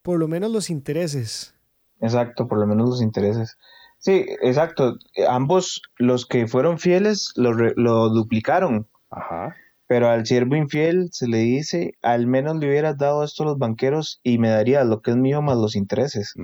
[0.03, 1.55] por lo menos los intereses.
[2.01, 3.57] Exacto, por lo menos los intereses.
[4.01, 4.99] Sí, exacto.
[5.29, 8.89] Ambos, los que fueron fieles, lo, lo duplicaron.
[9.11, 9.57] Ajá.
[9.89, 13.59] pero al siervo infiel se le dice, al menos le hubieras dado esto a los
[13.59, 16.35] banqueros y me darías lo que es mío más los intereses.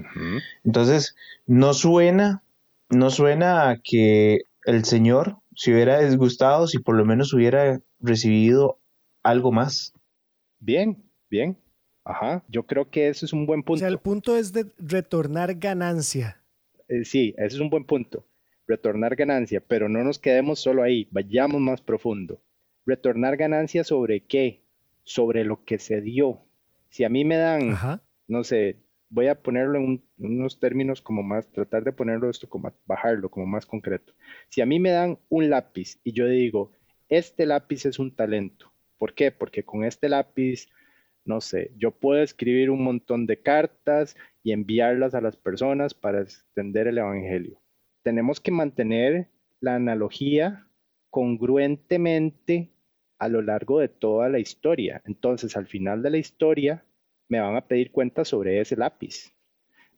[0.65, 1.15] Entonces,
[1.47, 2.43] no suena,
[2.91, 8.81] no suena a que el Señor se hubiera disgustado si por lo menos hubiera recibido
[9.23, 9.93] algo más.
[10.59, 11.57] Bien, bien.
[12.05, 13.77] Ajá, yo creo que eso es un buen punto.
[13.77, 16.43] O sea, el punto es de retornar ganancia.
[16.89, 18.27] Eh, sí, ese es un buen punto.
[18.67, 22.41] Retornar ganancia, pero no nos quedemos solo ahí, vayamos más profundo.
[22.85, 24.63] Retornar ganancia sobre qué?
[25.05, 26.43] Sobre lo que se dio.
[26.89, 27.77] Si a mí me dan,
[28.27, 28.77] no sé,
[29.09, 33.47] voy a ponerlo en, unos términos como más, tratar de ponerlo esto como, bajarlo como
[33.47, 34.13] más concreto.
[34.49, 36.73] Si a mí me dan un lápiz y yo digo,
[37.09, 38.73] este lápiz es un talento.
[38.99, 39.31] ¿Por qué?
[39.31, 40.69] Porque con este lápiz,
[41.27, 46.23] no sé, yo puedo escribir un montón de cartas y enviarlas a las personas para
[46.23, 47.61] extender el Evangelio.
[48.03, 49.29] Tenemos que mantener
[49.61, 50.69] la analogía
[51.11, 52.71] congruentemente
[53.19, 55.03] a lo largo de toda la historia.
[55.07, 56.85] Entonces, al final de la historia,
[57.29, 59.35] me van a pedir cuentas sobre ese lápiz.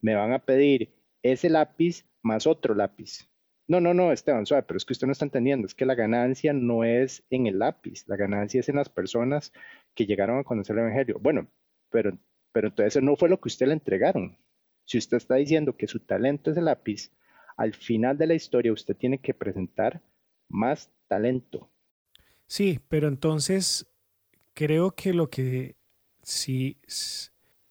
[0.00, 3.28] Me van a pedir ese lápiz más otro lápiz.
[3.66, 5.94] No, no, no, Esteban, suave, pero es que usted no está entendiendo, es que la
[5.94, 9.52] ganancia no es en el lápiz, la ganancia es en las personas
[9.94, 11.18] que llegaron a conocer el Evangelio.
[11.20, 11.48] Bueno,
[11.90, 12.16] pero,
[12.52, 14.36] pero entonces no fue lo que usted le entregaron.
[14.84, 17.10] Si usted está diciendo que su talento es el lápiz,
[17.56, 20.00] al final de la historia usted tiene que presentar
[20.48, 21.68] más talento.
[22.46, 23.86] Sí, pero entonces
[24.54, 25.76] creo que lo que
[26.22, 26.78] sí,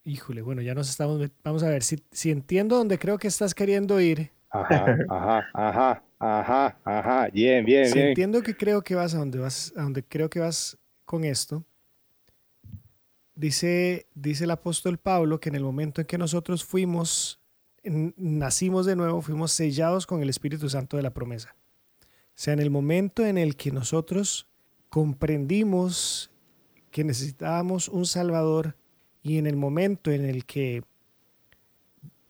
[0.03, 3.53] híjole, bueno, ya nos estamos, vamos a ver, si, si entiendo dónde creo que estás
[3.53, 4.31] queriendo ir.
[4.49, 9.39] Ajá, ajá, ajá, ajá, ajá, bien, bien, si entiendo que creo que vas a donde
[9.39, 11.65] vas, a donde creo que vas con esto.
[13.37, 17.39] Dice, dice el apóstol Pablo que en el momento en que nosotros fuimos,
[17.83, 21.55] nacimos de nuevo, fuimos sellados con el Espíritu Santo de la promesa.
[22.01, 24.47] O sea, en el momento en el que nosotros
[24.89, 26.31] comprendimos
[26.89, 28.75] que necesitábamos un Salvador
[29.21, 30.81] y en el momento en el que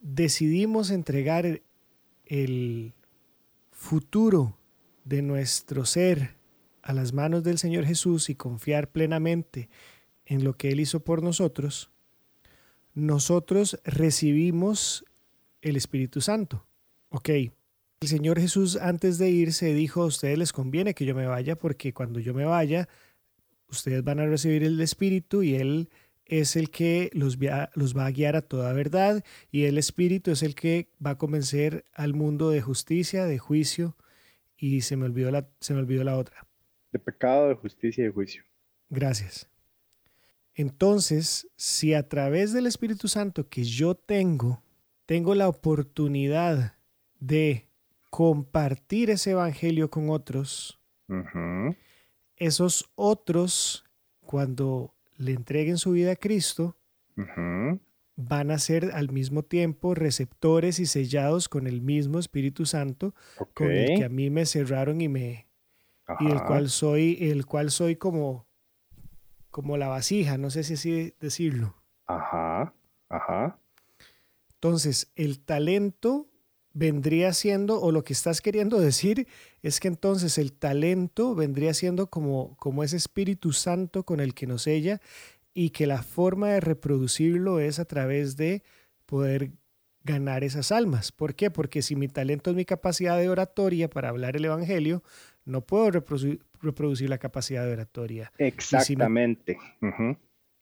[0.02, 1.62] decidimos entregar
[2.26, 2.94] el
[3.72, 4.58] futuro
[5.06, 6.36] de nuestro ser
[6.82, 9.70] a las manos del Señor Jesús y confiar plenamente
[10.28, 11.90] en lo que Él hizo por nosotros,
[12.94, 15.06] nosotros recibimos
[15.62, 16.66] el Espíritu Santo.
[17.10, 21.26] Ok, el Señor Jesús antes de irse dijo, a ustedes les conviene que yo me
[21.26, 22.88] vaya porque cuando yo me vaya,
[23.70, 25.90] ustedes van a recibir el Espíritu y Él
[26.26, 27.38] es el que los,
[27.74, 31.18] los va a guiar a toda verdad y el Espíritu es el que va a
[31.18, 33.96] convencer al mundo de justicia, de juicio
[34.58, 36.46] y se me olvidó la, se me olvidó la otra.
[36.92, 38.44] De pecado, de justicia y de juicio.
[38.90, 39.50] Gracias.
[40.58, 44.64] Entonces, si a través del Espíritu Santo que yo tengo,
[45.06, 46.74] tengo la oportunidad
[47.20, 47.68] de
[48.10, 50.82] compartir ese evangelio con otros,
[52.38, 53.86] esos otros,
[54.26, 56.76] cuando le entreguen su vida a Cristo,
[58.16, 63.14] van a ser al mismo tiempo receptores y sellados con el mismo Espíritu Santo
[63.54, 65.48] con el que a mí me cerraron y me
[66.20, 68.47] y el cual soy el cual soy como
[69.58, 71.74] como la vasija, no sé si así decirlo.
[72.06, 72.76] Ajá.
[73.10, 73.60] Ajá.
[74.54, 76.30] Entonces, el talento
[76.74, 79.28] vendría siendo, o lo que estás queriendo decir,
[79.64, 84.46] es que entonces el talento vendría siendo como, como ese Espíritu Santo con el que
[84.46, 85.02] nos sella
[85.56, 88.62] y que la forma de reproducirlo es a través de
[89.08, 89.54] poder
[90.04, 91.12] ganar esas almas.
[91.12, 91.50] ¿Por qué?
[91.50, 95.02] Porque si mi talento es mi capacidad de oratoria para hablar el Evangelio,
[95.46, 98.32] no puedo reproducir, la capacidad de oratoria.
[98.38, 99.58] Exactamente.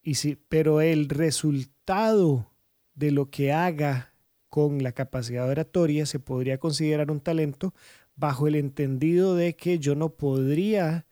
[0.01, 2.51] y si, pero el resultado
[2.93, 4.13] de lo que haga
[4.49, 7.73] con la capacidad oratoria se podría considerar un talento
[8.15, 11.05] bajo el entendido de que yo no podría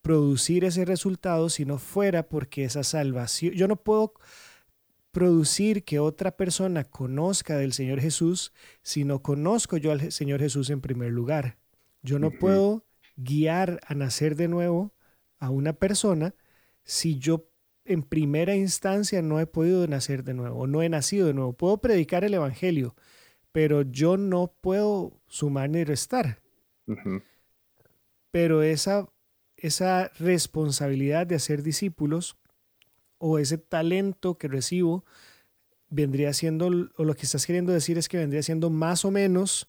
[0.00, 4.14] producir ese resultado si no fuera porque esa salvación, yo no puedo
[5.10, 10.70] producir que otra persona conozca del Señor Jesús si no conozco yo al Señor Jesús
[10.70, 11.58] en primer lugar.
[12.02, 12.85] Yo no puedo
[13.16, 14.94] guiar a nacer de nuevo
[15.38, 16.34] a una persona
[16.84, 17.48] si yo
[17.84, 21.52] en primera instancia no he podido nacer de nuevo, no he nacido de nuevo.
[21.52, 22.94] Puedo predicar el Evangelio,
[23.52, 26.42] pero yo no puedo sumar ni restar.
[28.30, 29.08] Pero esa,
[29.56, 32.36] esa responsabilidad de hacer discípulos
[33.18, 35.04] o ese talento que recibo
[35.88, 39.68] vendría siendo, o lo que estás queriendo decir es que vendría siendo más o menos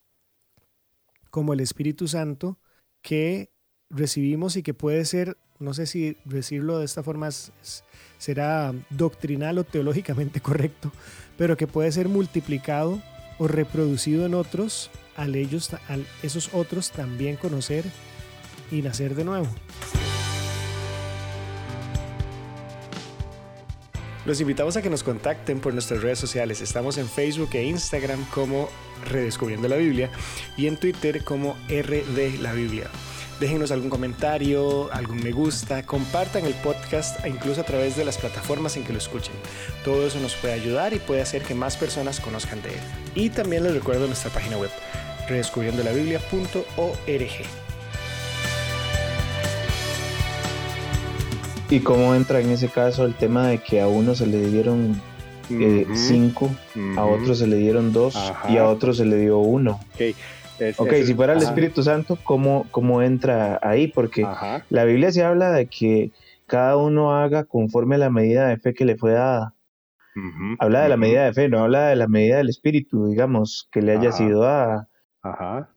[1.29, 2.59] como el Espíritu Santo
[3.07, 3.53] que
[3.89, 7.29] recibimos y que puede ser, no sé si decirlo de esta forma
[8.17, 10.91] será doctrinal o teológicamente correcto,
[11.37, 13.01] pero que puede ser multiplicado
[13.39, 15.69] o reproducido en otros, al ellos,
[16.21, 17.85] esos otros también conocer
[18.71, 19.47] y nacer de nuevo.
[24.27, 26.59] Los invitamos a que nos contacten por nuestras redes sociales.
[26.59, 28.67] Estamos en Facebook e Instagram como
[29.09, 30.09] Redescubriendo la Biblia
[30.57, 32.89] y en Twitter como RD la Biblia.
[33.39, 38.17] Déjenos algún comentario, algún me gusta, compartan el podcast e incluso a través de las
[38.17, 39.33] plataformas en que lo escuchen.
[39.85, 42.79] Todo eso nos puede ayudar y puede hacer que más personas conozcan de él.
[43.15, 44.71] Y también les recuerdo nuestra página web,
[45.29, 47.66] redescubriendolabiblia.org.
[51.69, 55.01] ¿Y cómo entra en ese caso el tema de que a uno se le dieron
[55.49, 56.49] eh, cinco,
[56.95, 58.15] a otro se le dieron dos
[58.47, 59.77] y a otro se le dio uno?
[59.93, 60.15] Okay.
[60.77, 63.89] ok, si fuera el Espíritu Santo, ¿cómo, ¿cómo entra ahí?
[63.89, 64.25] Porque
[64.69, 66.11] la Biblia se habla de que
[66.45, 69.53] cada uno haga conforme a la medida de fe que le fue dada.
[70.59, 73.81] habla de la medida de fe, no habla de la medida del Espíritu, digamos, que
[73.81, 74.87] le haya sido dada.
[75.21, 75.69] Ajá.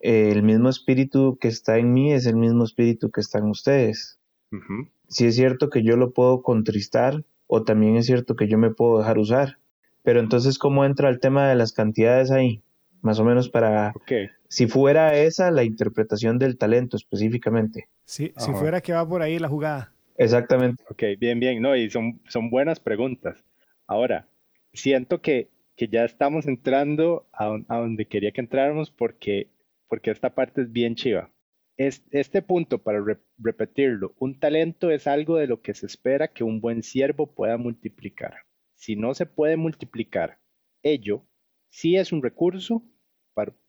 [0.00, 4.20] el mismo Espíritu que está en mí es el mismo Espíritu que está en ustedes
[5.10, 8.70] si es cierto que yo lo puedo contristar o también es cierto que yo me
[8.70, 9.58] puedo dejar usar.
[10.02, 12.62] Pero entonces, ¿cómo entra el tema de las cantidades ahí?
[13.02, 13.92] Más o menos para...
[14.48, 17.88] Si fuera esa la interpretación del talento específicamente.
[18.04, 19.92] Sí, si fuera que va por ahí la jugada.
[20.16, 20.82] Exactamente.
[20.88, 21.60] Ok, bien, bien.
[21.60, 23.44] No, y son, son buenas preguntas.
[23.86, 24.26] Ahora,
[24.72, 29.48] siento que, que ya estamos entrando a, a, donde quería que entráramos porque,
[29.88, 31.30] porque esta parte es bien chiva
[31.86, 33.02] este punto, para
[33.38, 37.56] repetirlo, un talento es algo de lo que se espera que un buen siervo pueda
[37.56, 38.34] multiplicar.
[38.74, 40.38] Si no se puede multiplicar,
[40.82, 41.24] ello
[41.70, 42.82] sí es un recurso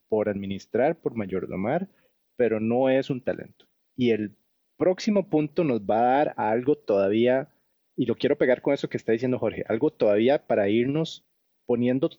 [0.10, 1.88] por administrar, por mayordomar,
[2.36, 3.66] pero no es un talento.
[3.96, 4.36] Y el
[4.76, 7.56] próximo punto nos va a dar algo todavía,
[7.96, 11.26] y lo quiero pegar con eso que está diciendo Jorge, algo todavía para irnos
[11.66, 12.10] poniendo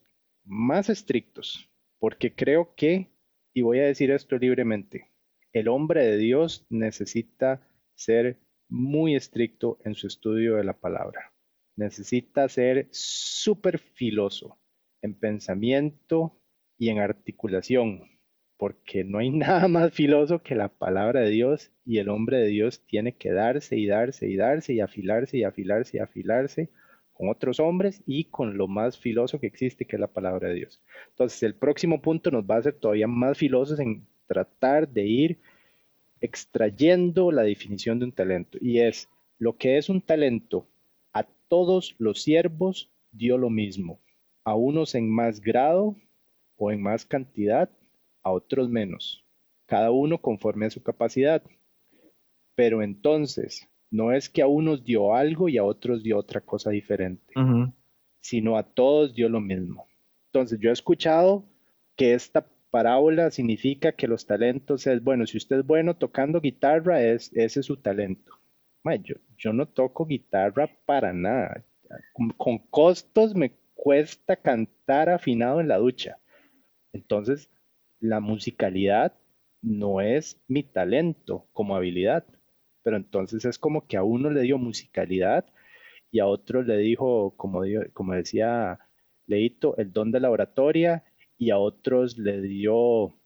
[0.43, 1.69] más estrictos,
[1.99, 3.09] porque creo que,
[3.53, 5.12] y voy a decir esto libremente,
[5.53, 8.39] el hombre de Dios necesita ser
[8.69, 11.33] muy estricto en su estudio de la palabra.
[11.77, 14.59] Necesita ser súper filoso
[15.03, 16.39] en pensamiento
[16.79, 18.03] y en articulación,
[18.57, 22.47] porque no hay nada más filoso que la palabra de Dios y el hombre de
[22.47, 26.71] Dios tiene que darse y darse y darse y afilarse y afilarse y afilarse
[27.13, 30.55] con otros hombres y con lo más filoso que existe, que es la palabra de
[30.55, 30.83] Dios.
[31.11, 35.39] Entonces, el próximo punto nos va a hacer todavía más filosos en tratar de ir
[36.21, 38.59] extrayendo la definición de un talento.
[38.61, 39.09] Y es,
[39.39, 40.69] lo que es un talento,
[41.13, 44.01] a todos los siervos dio lo mismo,
[44.45, 45.97] a unos en más grado
[46.57, 47.69] o en más cantidad,
[48.23, 49.25] a otros menos,
[49.67, 51.43] cada uno conforme a su capacidad.
[52.55, 56.71] Pero entonces, no es que a unos dio algo y a otros dio otra cosa
[56.71, 57.35] diferente,
[58.21, 59.87] sino a todos dio lo mismo.
[60.27, 61.45] Entonces, yo he escuchado
[61.97, 67.03] que esta parábola significa que los talentos es, bueno, si usted es bueno tocando guitarra,
[67.03, 68.33] es, ese es su talento.
[69.05, 71.63] yo, yo no toco guitarra para nada.
[72.15, 76.19] Con, costos me cuesta cantar afinado en la ducha.
[76.95, 77.51] Entonces,
[78.01, 79.13] la musicalidad
[79.61, 82.25] no es mi talento como habilidad,
[82.83, 85.45] pero entonces es como que a uno le dio musicalidad
[86.11, 88.79] y a otro le dijo, como, como decía
[89.27, 91.05] Leito, el don de la oratoria
[91.43, 93.19] y a otros le dio,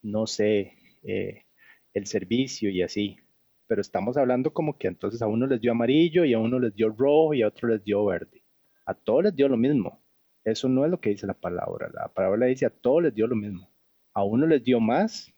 [0.00, 1.44] no sé, eh,
[1.92, 3.18] el servicio y así.
[3.66, 6.74] Pero estamos hablando como que entonces a uno les dio amarillo y a uno les
[6.74, 8.42] dio rojo y a otro les dio verde.
[8.86, 10.02] A todos les dio lo mismo.
[10.42, 11.90] Eso no es lo que dice la palabra.
[11.92, 13.70] La palabra dice a todos les dio lo mismo.
[14.14, 15.30] A uno les dio más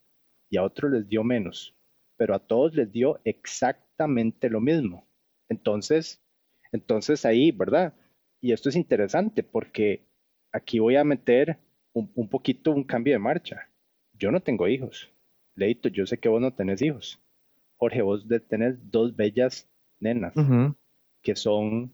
[0.49, 1.75] y a otro les dio menos.
[2.17, 5.09] Pero a todos les dio exactamente lo mismo.
[5.49, 6.23] Entonces,
[6.71, 7.95] entonces ahí, ¿verdad?
[8.41, 10.07] Y esto es interesante porque
[10.53, 11.59] aquí voy a meter
[11.93, 13.69] un, poquito un cambio de marcha.
[14.19, 15.11] Yo no tengo hijos.
[15.55, 17.21] Leito, yo sé que vos no tenés hijos.
[17.77, 19.69] Jorge, vos tenés dos bellas
[19.99, 20.35] nenas
[21.23, 21.93] que son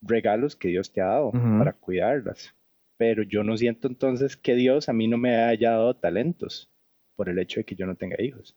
[0.00, 2.54] regalos que Dios te ha dado para cuidarlas.
[2.96, 6.70] Pero yo no siento entonces que Dios a mí no me haya dado talentos
[7.16, 8.56] por el hecho de que yo no tenga hijos.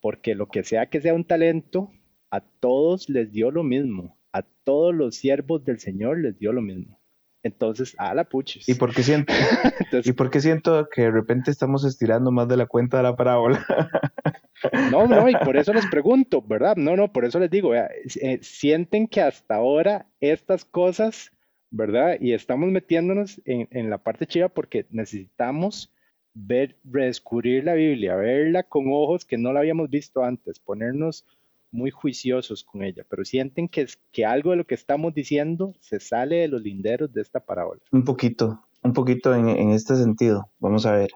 [0.00, 1.90] Porque lo que sea que sea un talento,
[2.30, 4.16] a todos les dio lo mismo.
[4.32, 6.98] A todos los siervos del Señor les dio lo mismo.
[7.42, 8.68] Entonces, a la puches.
[8.68, 9.32] ¿Y por qué siento,
[10.04, 13.16] ¿y por qué siento que de repente estamos estirando más de la cuenta de la
[13.16, 13.64] parábola?
[14.92, 16.76] no, no, y por eso les pregunto, ¿verdad?
[16.76, 21.32] No, no, por eso les digo, eh, sienten que hasta ahora estas cosas,
[21.70, 22.16] ¿verdad?
[22.20, 25.92] Y estamos metiéndonos en, en la parte chiva porque necesitamos
[26.34, 31.26] ver, redescubrir la Biblia, verla con ojos que no la habíamos visto antes, ponernos
[31.72, 35.98] muy juiciosos con ella, pero sienten que, que algo de lo que estamos diciendo se
[35.98, 37.80] sale de los linderos de esta parábola.
[37.90, 41.10] Un poquito, un poquito en, este sentido, vamos a ver.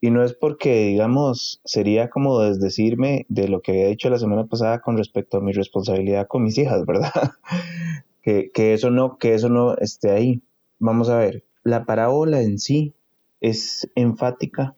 [0.00, 4.44] Y no es porque, digamos, sería como desdecirme de lo que había dicho la semana
[4.44, 7.10] pasada con respecto a mi responsabilidad con mis hijas, ¿verdad?
[8.22, 10.42] que, eso no, que eso no esté ahí.
[10.78, 12.94] Vamos a ver, la parábola en sí
[13.40, 14.76] es enfática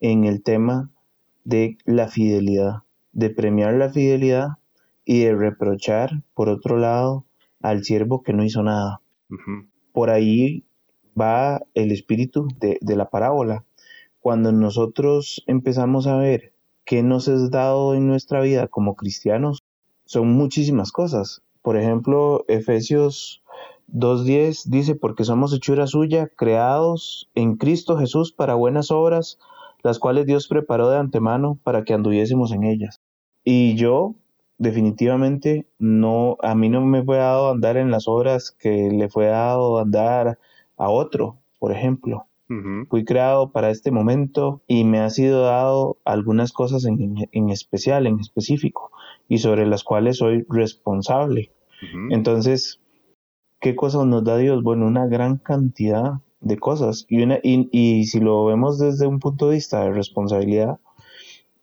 [0.00, 0.90] en el tema
[1.44, 2.82] de la fidelidad,
[3.18, 4.58] de premiar la fidelidad
[5.04, 7.24] y de reprochar, por otro lado,
[7.60, 9.00] al siervo que no hizo nada.
[9.92, 10.62] Por ahí
[11.20, 13.64] va el espíritu de, de, la parábola.
[14.20, 16.52] Cuando nosotros empezamos a ver
[16.84, 19.64] qué nos es dado en nuestra vida como cristianos,
[20.04, 21.42] son muchísimas cosas.
[21.60, 23.42] Por ejemplo, Efesios
[23.92, 29.40] 2.10 dice, porque somos hechura suya, creados en Cristo Jesús para buenas obras,
[29.82, 33.00] las cuales Dios preparó de antemano para que anduviésemos en ellas.
[33.50, 34.14] Y yo
[34.58, 39.28] definitivamente no, a mí no me fue dado andar en las obras que le fue
[39.28, 40.38] dado andar
[40.76, 42.26] a otro, por ejemplo.
[42.90, 48.20] Fui creado para este momento y me ha sido dado algunas cosas en, especial, en
[48.20, 48.90] específico,
[49.30, 51.50] y sobre las cuales soy responsable.
[52.10, 52.80] Entonces,
[53.62, 54.62] ¿qué cosas nos da Dios?
[54.62, 57.06] Bueno, una gran cantidad de cosas.
[57.08, 60.80] Y, una, y, si lo vemos desde un punto de vista de responsabilidad,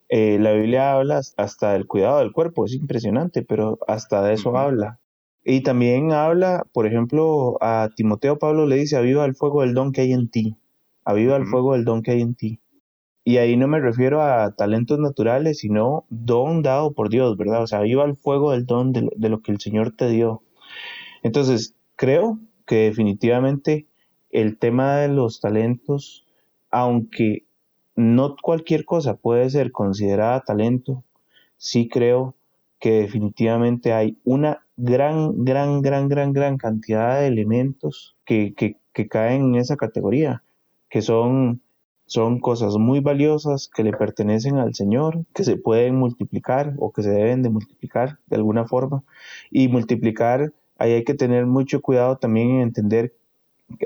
[0.09, 4.57] eh, la Biblia habla hasta del cuidado del cuerpo, es impresionante, pero hasta de eso
[4.57, 4.99] habla.
[5.43, 9.91] Y también habla, por ejemplo, a Timoteo Pablo le dice, aviva el fuego del don
[9.91, 10.57] que hay en ti,
[11.03, 12.59] aviva el fuego del don que hay en ti.
[13.23, 17.63] Y ahí no me refiero a talentos naturales, sino don dado por Dios, ¿verdad?
[17.63, 20.43] O sea, aviva el fuego del don de, de lo que el Señor te dio.
[21.23, 23.87] Entonces, creo que definitivamente
[24.29, 26.27] el tema de los talentos,
[26.69, 27.44] aunque
[27.95, 31.03] no cualquier cosa puede ser considerada talento,
[31.57, 32.35] sí creo
[32.79, 38.53] que definitivamente hay una gran, gran, gran, gran, gran cantidad de elementos que,
[39.09, 40.43] caen en esa categoría,
[40.89, 41.61] que son,
[42.05, 47.03] son cosas muy valiosas que le pertenecen al Señor, que se pueden multiplicar o que
[47.03, 49.03] se deben de multiplicar de alguna forma.
[49.51, 53.13] Y multiplicar, ahí hay que tener mucho cuidado también en entender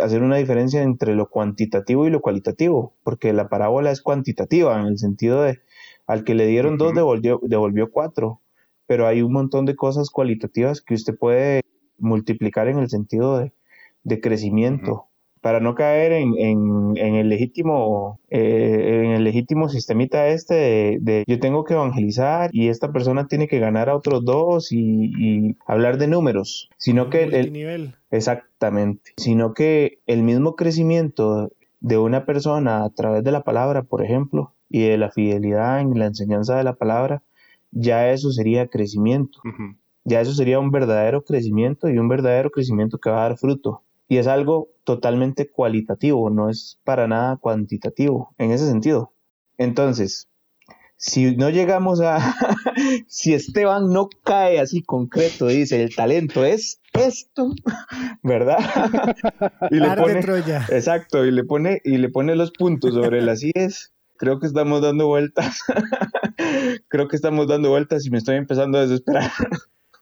[0.02, 4.88] hacer una diferencia entre lo cuantitativo y lo cualitativo, porque la parábola es cuantitativa en
[4.88, 5.60] el sentido de
[6.08, 8.42] al que le dieron dos devolvió, devolvió cuatro,
[8.88, 11.62] pero hay un montón de cosas cualitativas que usted puede
[12.00, 13.54] multiplicar en el sentido de,
[14.22, 15.09] crecimiento
[15.42, 21.40] para no caer en, en, el legítimo eh, en el legítimo sistemita este de, yo
[21.40, 26.08] tengo que evangelizar y esta persona tiene que ganar a otros dos y, hablar de
[26.08, 29.14] números sino que el, exactamente.
[29.18, 34.54] Sino que el mismo crecimiento de una persona a través de la palabra por ejemplo
[34.70, 37.24] y de la fidelidad en la enseñanza de la palabra
[37.72, 39.40] ya eso sería crecimiento.
[40.04, 43.84] Ya eso sería un verdadero crecimiento y un verdadero crecimiento que va a dar fruto
[44.10, 49.14] y es algo totalmente cualitativo, no es para nada cuantitativo en ese sentido.
[49.60, 50.28] Entonces,
[50.98, 52.18] si no llegamos a,
[53.08, 57.54] si Esteban no cae así concreto, dice, el talento es esto,
[58.24, 58.58] ¿verdad?
[59.70, 60.20] y le pone,
[60.70, 63.94] exacto, y le pone, y le pone los puntos sobre las IES.
[64.18, 65.62] Creo que estamos dando vueltas.
[66.90, 69.32] Creo que estamos dando vueltas y me estoy empezando a desesperar.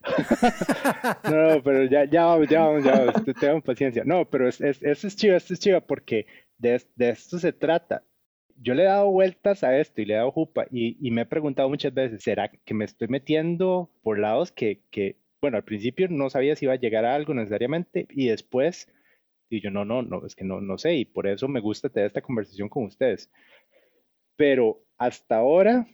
[1.31, 4.03] no, pero ya, ya vamos, ya vamos, ya vamos, tengan paciencia.
[4.05, 6.25] No, pero es, es, esto es chiva, esto es chiva porque
[6.57, 8.03] de, esto se trata.
[8.59, 11.21] Yo le he dado vueltas a esto y le he dado jupa y, y, me
[11.21, 15.63] he preguntado muchas veces, ¿será que me estoy metiendo por lados que, que, bueno, al
[15.63, 18.91] principio no sabía si iba a llegar a algo necesariamente y después,
[19.49, 21.89] y yo no, no, no, es que no, no sé y por eso me gusta
[21.89, 23.29] tener esta conversación con ustedes.
[24.35, 25.87] Pero hasta ahora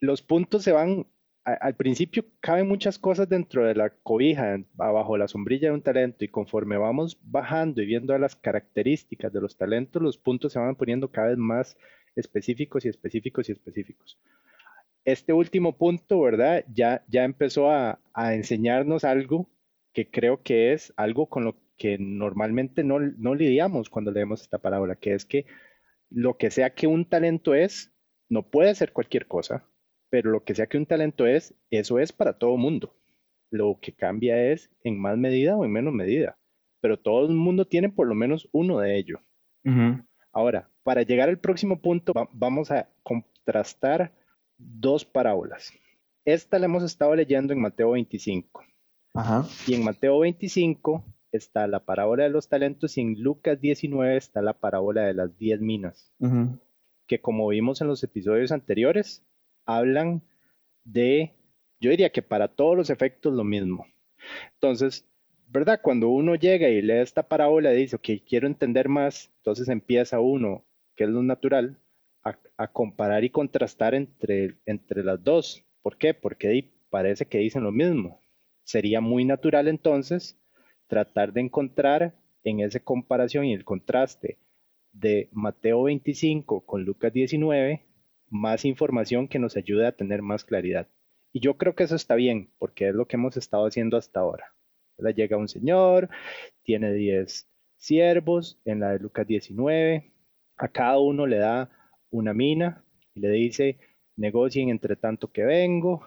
[0.00, 1.06] los puntos se van
[1.44, 6.24] al principio caben muchas cosas dentro de la cobija, bajo la sombrilla de un talento,
[6.24, 10.74] y conforme vamos bajando y viendo las características de los talentos, los puntos se van
[10.74, 11.76] poniendo cada vez más
[12.16, 14.18] específicos y específicos y específicos.
[15.04, 16.64] Este último punto, ¿verdad?
[16.72, 19.50] Ya, ya empezó a, enseñarnos algo
[19.92, 24.58] que creo que es algo con lo que normalmente no, no lidiamos cuando leemos esta
[24.58, 25.44] parábola, que es que
[26.08, 27.92] lo que sea que un talento es,
[28.30, 29.66] no puede ser cualquier cosa,
[30.14, 32.94] pero lo que sea que un talento es, eso es para todo mundo.
[33.50, 36.38] Lo que cambia es en más medida o en menos medida,
[36.80, 39.18] pero todo el mundo tiene por lo menos uno de ellos.
[40.30, 44.12] Ahora, para llegar al próximo punto, vamos a contrastar
[44.56, 45.72] dos parábolas.
[46.24, 48.62] Esta la hemos estado leyendo en Mateo 25.
[49.66, 54.42] Y en Mateo 25 está la parábola de los talentos y en Lucas 19 está
[54.42, 56.12] la parábola de las diez minas.
[57.08, 59.24] Que como vimos en los episodios anteriores,
[59.66, 60.22] hablan
[60.84, 61.32] de,
[61.80, 63.86] yo diría que para todos los efectos lo mismo.
[64.54, 65.06] Entonces,
[65.48, 65.80] ¿verdad?
[65.82, 70.20] Cuando uno llega y lee esta parábola y dice, ok, quiero entender más, entonces empieza
[70.20, 70.64] uno,
[70.96, 71.78] que es lo natural,
[72.56, 75.62] a, comparar y contrastar entre, entre las dos.
[75.82, 76.14] ¿Por qué?
[76.14, 78.20] Porque parece que dicen lo mismo.
[78.62, 80.38] Sería muy natural entonces
[80.86, 84.38] tratar de encontrar en esa comparación y el contraste
[84.92, 87.82] de Mateo 25 con Lucas 19
[88.30, 90.88] más información que nos ayude a tener más claridad.
[91.32, 94.20] Y yo creo que eso está bien, porque es lo que hemos estado haciendo hasta
[94.20, 94.54] ahora.
[94.98, 96.08] Llega un señor,
[96.62, 100.12] tiene 10 siervos, en la de Lucas 19,
[100.56, 101.70] a cada uno le da
[102.10, 103.78] una mina y le dice,
[104.16, 106.06] negocien entre tanto que vengo.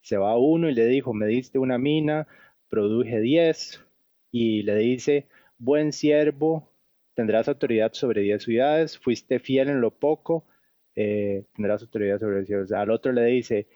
[0.00, 2.26] Se va uno y le dijo, me diste una mina,
[2.68, 3.84] produje 10.
[4.30, 5.26] Y le dice,
[5.58, 6.70] buen siervo,
[7.14, 10.44] tendrás autoridad sobre 10 ciudades, fuiste fiel en lo poco,
[11.00, 12.72] eh, tendrás autoridad sobre 10 ciudades.
[12.72, 13.68] Al otro le dice,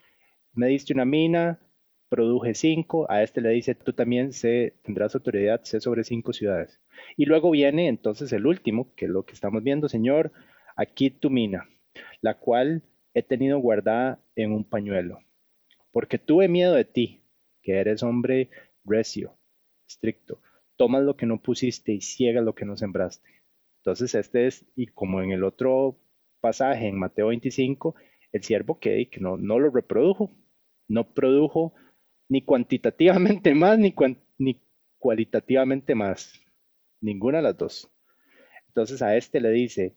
[0.55, 1.61] me diste una mina,
[2.09, 6.81] produje 5, a este le dice, tú también sé, tendrás autoridad, sé sobre 5 ciudades.
[7.17, 10.33] Y luego viene entonces el último, que es lo que estamos viendo, Señor,
[10.75, 11.69] aquí tu mina,
[12.23, 12.83] la cual
[13.15, 15.21] he tenido guardada en un pañuelo,
[15.93, 17.21] porque tuve miedo de ti,
[17.63, 18.51] que eres hombre
[18.85, 19.39] recio,
[19.87, 20.41] estricto,
[20.75, 23.31] tomas lo que no pusiste y ciegas lo que no sembraste.
[23.79, 26.01] Entonces este es, y como en el otro
[26.43, 27.95] pasaje en Mateo 25,
[28.33, 30.31] el siervo que, no, no lo reprodujo,
[30.89, 31.73] no produjo
[32.29, 33.95] ni cuantitativamente más ni,
[34.39, 34.61] ni
[34.99, 36.39] cualitativamente más,
[37.01, 37.91] ninguna de las dos.
[38.69, 39.97] Entonces a este le dice,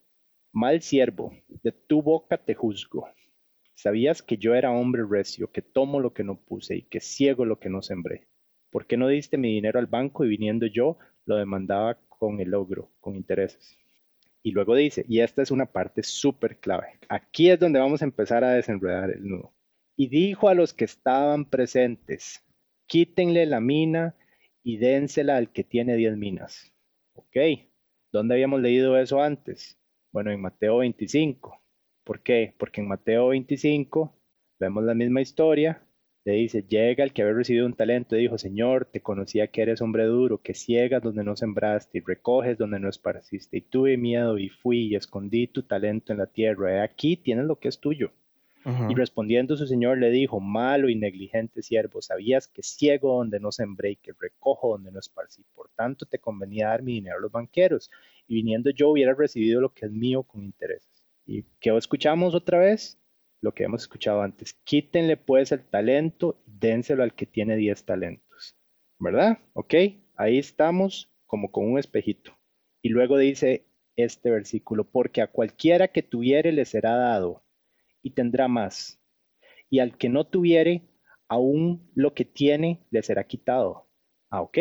[0.57, 1.33] Mal siervo,
[1.63, 3.09] de tu boca te juzgo.
[3.73, 7.43] Sabías que yo era hombre recio, que tomo lo que no puse y que ciego
[7.43, 8.29] lo que no sembré.
[8.69, 12.51] ¿Por qué no diste mi dinero al banco y viniendo yo lo demandaba con el
[12.51, 13.77] logro, con intereses?
[14.45, 16.99] Y luego dice, y esta es una parte súper clave.
[17.09, 19.55] Aquí es donde vamos a empezar a desenredar el nudo.
[19.97, 22.45] Y dijo a los que estaban presentes,
[22.85, 24.15] quítenle la mina
[24.61, 26.71] y dénsela al que tiene diez minas.
[27.15, 27.35] Ok,
[28.11, 29.79] ¿dónde habíamos leído eso antes?
[30.11, 31.59] Bueno, en Mateo 25.
[32.03, 32.53] ¿Por qué?
[32.55, 34.15] Porque en Mateo 25
[34.59, 35.81] vemos la misma historia.
[36.25, 39.61] Le dice, llega el que había recibido un talento y dijo, Señor, te conocía que
[39.61, 43.57] eres hombre duro, que ciegas donde no sembraste y recoges donde no esparciste.
[43.57, 46.81] Y tuve miedo y fui y escondí tu talento en la tierra.
[46.81, 48.11] Aquí tienes lo que es tuyo.
[48.89, 53.51] Y respondiendo su señor le dijo, malo y negligente siervo, sabías que ciego donde no
[53.51, 55.43] sembré y que recojo donde no esparcí.
[55.53, 57.91] Por tanto te convenía dar mi dinero a los banqueros
[58.27, 60.89] y viniendo yo hubiera recibido lo que es mío con intereses.
[61.27, 62.97] ¿Y qué escuchamos otra vez?
[63.45, 64.53] Lo que hemos escuchado antes.
[64.63, 68.57] Quítenle pues el talento dénselo al que tiene 10 talentos.
[68.97, 69.37] ¿Verdad?
[69.53, 69.75] ¿Ok?
[70.15, 72.35] Ahí estamos como con un espejito.
[72.81, 77.43] Y luego dice este versículo, porque a cualquiera que tuviere le será dado
[78.01, 78.99] y tendrá más.
[79.69, 80.81] Y al que no tuviere,
[81.27, 83.87] aún lo que tiene le será quitado.
[84.31, 84.57] Ah, ok.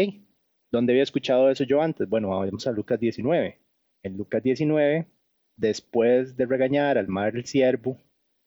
[0.70, 2.06] ¿Dónde había escuchado eso yo antes?
[2.06, 3.58] Bueno, vamos a Lucas 19.
[4.02, 5.06] En Lucas 19,
[5.56, 7.98] después de regañar al mar del siervo,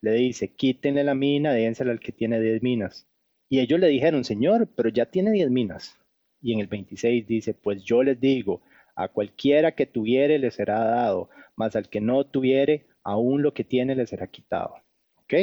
[0.01, 3.07] le dice, quítenle la mina, dénsela al que tiene 10 minas.
[3.49, 5.97] Y ellos le dijeron, Señor, pero ya tiene 10 minas.
[6.41, 8.61] Y en el 26 dice, pues yo les digo,
[8.95, 13.63] a cualquiera que tuviere le será dado, mas al que no tuviere, aún lo que
[13.63, 14.75] tiene le será quitado.
[15.23, 15.33] ¿Ok?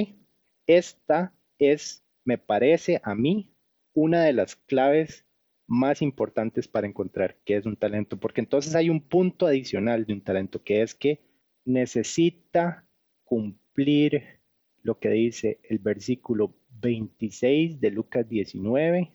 [0.66, 3.54] Esta es, me parece a mí,
[3.94, 5.24] una de las claves
[5.66, 10.12] más importantes para encontrar qué es un talento, porque entonces hay un punto adicional de
[10.12, 11.20] un talento que es que
[11.64, 12.86] necesita
[13.24, 14.40] cumplir
[14.84, 19.12] lo que dice el versículo 26 de Lucas 19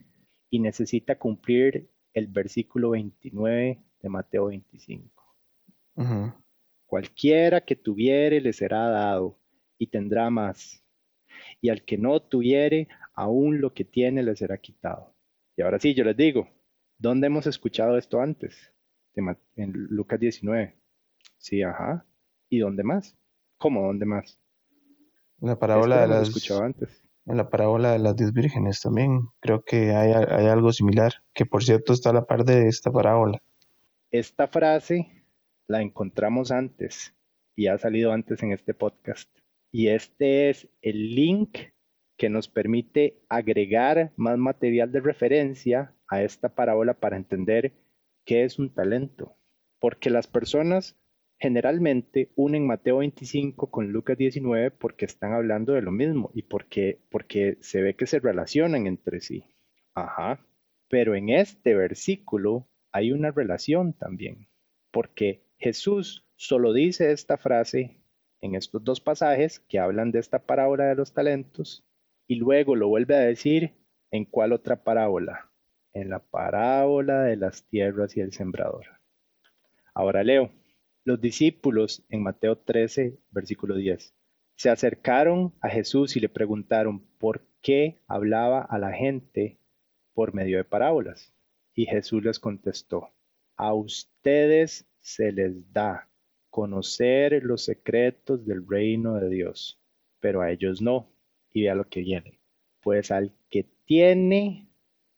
[0.49, 5.23] y necesita cumplir el versículo 29 de Mateo 25.
[6.85, 9.37] Cualquiera que tuviere le será dado
[9.77, 10.83] y tendrá más,
[11.61, 15.13] y al que no tuviere, aún lo que tiene le será quitado.
[15.55, 16.49] Y ahora sí, yo les digo,
[16.97, 18.73] ¿dónde hemos escuchado esto antes?
[19.55, 20.75] En Lucas 19.
[21.37, 22.05] Sí, ajá.
[22.49, 23.15] ¿Y dónde más?
[23.57, 23.83] ¿Cómo?
[23.85, 24.41] ¿Dónde más?
[25.41, 26.27] En la parábola de las.
[26.27, 27.03] escuchado antes.
[27.25, 29.29] En la parábola de las diez vírgenes también.
[29.39, 32.91] Creo que hay, hay algo similar, que por cierto está a la par de esta
[32.91, 33.41] parábola.
[34.11, 35.23] Esta frase
[35.67, 37.13] la encontramos antes
[37.55, 39.29] y ha salido antes en este podcast.
[39.71, 41.57] Y este es el link
[42.17, 47.73] que nos permite agregar más material de referencia a esta parábola para entender
[48.25, 49.35] qué es un talento.
[49.79, 50.97] Porque las personas
[51.39, 56.99] generalmente unen Mateo 25 con Lucas 19 porque están hablando de lo mismo y porque,
[57.09, 59.45] porque se ve que se relacionan entre sí.
[59.93, 60.45] Ajá.
[60.89, 64.49] Pero en este versículo hay una relación también,
[64.91, 67.97] porque Jesús solo dice esta frase
[68.41, 71.85] en estos dos pasajes que hablan de esta parábola de los talentos
[72.27, 73.75] y luego lo vuelve a decir
[74.11, 75.51] en cuál otra parábola,
[75.93, 78.85] en la parábola de las tierras y el sembrador.
[79.93, 80.51] Ahora leo,
[81.03, 84.13] los discípulos en Mateo 13, versículo 10,
[84.55, 89.57] se acercaron a Jesús y le preguntaron por qué hablaba a la gente
[90.13, 91.33] por medio de parábolas.
[91.73, 93.09] Y Jesús les contestó,
[93.55, 96.09] a ustedes se les da
[96.49, 99.79] conocer los secretos del reino de Dios,
[100.19, 101.09] pero a ellos no.
[101.51, 102.39] Y vea lo que viene.
[102.81, 104.67] Pues al que tiene,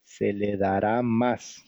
[0.03, 1.63] se le dará más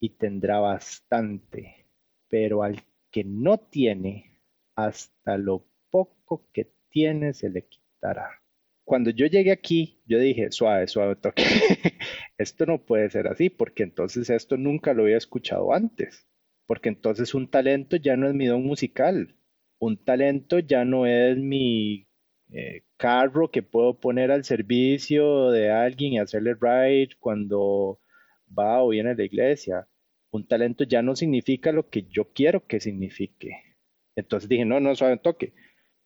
[0.00, 1.86] y tendrá bastante,
[2.28, 2.82] pero al
[3.16, 4.42] que no tiene,
[4.74, 8.42] hasta lo poco que tiene se le quitará.
[8.84, 11.42] Cuando yo llegué aquí, yo dije, suave, suave, toque.
[12.36, 16.28] esto no puede ser así, porque entonces esto nunca lo había escuchado antes.
[16.66, 19.34] Porque entonces un talento ya no es mi don musical.
[19.78, 22.06] Un talento ya no es mi
[22.52, 27.98] eh, carro que puedo poner al servicio de alguien y hacerle ride cuando
[28.46, 29.88] va o viene a la iglesia.
[30.36, 33.78] Un talento ya no significa lo que yo quiero que signifique.
[34.16, 35.54] Entonces dije, no, no, suave toque.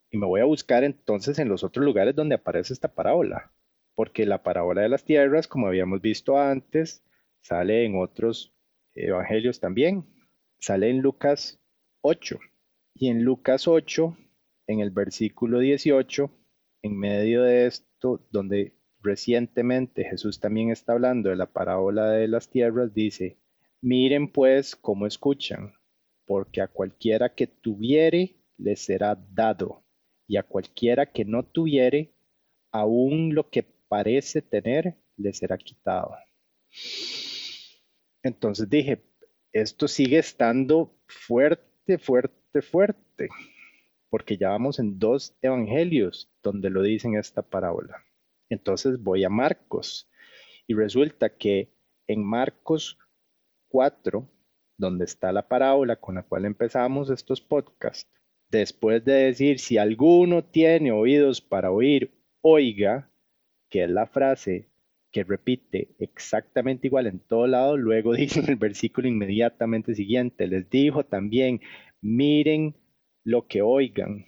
[0.09, 3.53] Y me voy a buscar entonces en los otros lugares donde aparece esta parábola.
[3.97, 7.05] Porque la parábola de las tierras, como habíamos visto antes,
[7.41, 8.55] sale en otros
[8.95, 10.07] evangelios también.
[10.61, 11.61] Sale en Lucas
[12.03, 12.39] 8.
[12.95, 14.16] Y en Lucas 8,
[14.68, 16.31] en el versículo 18,
[16.83, 22.49] en medio de esto, donde recientemente Jesús también está hablando de la parábola de las
[22.49, 23.41] tierras, dice,
[23.81, 25.74] miren pues cómo escuchan,
[26.26, 29.83] porque a cualquiera que tuviere le será dado,
[30.26, 32.12] y a cualquiera que no tuviere,
[32.72, 36.14] aún lo que parece tener le será quitado.
[38.22, 39.03] Entonces dije,
[39.53, 43.28] esto sigue estando fuerte, fuerte, fuerte
[44.11, 48.05] porque ya vamos en dos evangelios donde lo dicen esta parábola.
[48.51, 50.11] Entonces voy a Marcos
[50.66, 51.72] y resulta que
[52.09, 52.99] en Marcos
[53.71, 54.29] 4,
[54.77, 58.11] donde está la parábola con la cual empezamos estos podcasts,
[58.51, 62.12] después de decir si alguno tiene oídos para oír,
[62.43, 63.11] oiga,
[63.68, 64.68] que es la frase
[65.12, 70.68] que repite exactamente igual en todo lado, luego dice en el versículo inmediatamente siguiente, les
[70.68, 71.61] dijo también,
[72.01, 72.75] miren
[73.25, 74.25] lo que oigan,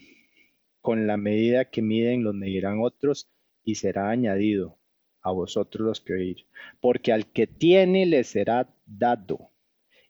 [0.80, 3.30] con la medida que miden los medirán otros
[3.64, 4.82] y será añadido
[5.22, 6.46] a vosotros los que oír.
[6.80, 9.50] Porque al que tiene le será dado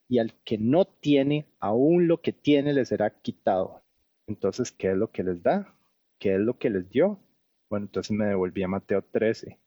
[0.08, 3.82] y al que no tiene, aún lo que tiene le será quitado.
[4.26, 5.74] Entonces, ¿qué es lo que les da?
[6.18, 7.18] ¿Qué es lo que les dio?
[7.70, 9.58] Bueno, entonces me devolví a Mateo 13.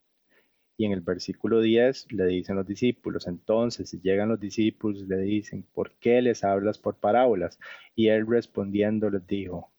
[0.77, 5.17] Y en el versículo 10 le dicen los discípulos, entonces si llegan los discípulos le
[5.19, 7.59] dicen, ¿por qué les hablas por parábolas?
[7.95, 9.71] Y él respondiendo les dijo,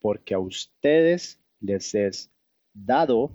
[0.00, 2.30] porque a ustedes les es
[2.74, 3.30] dado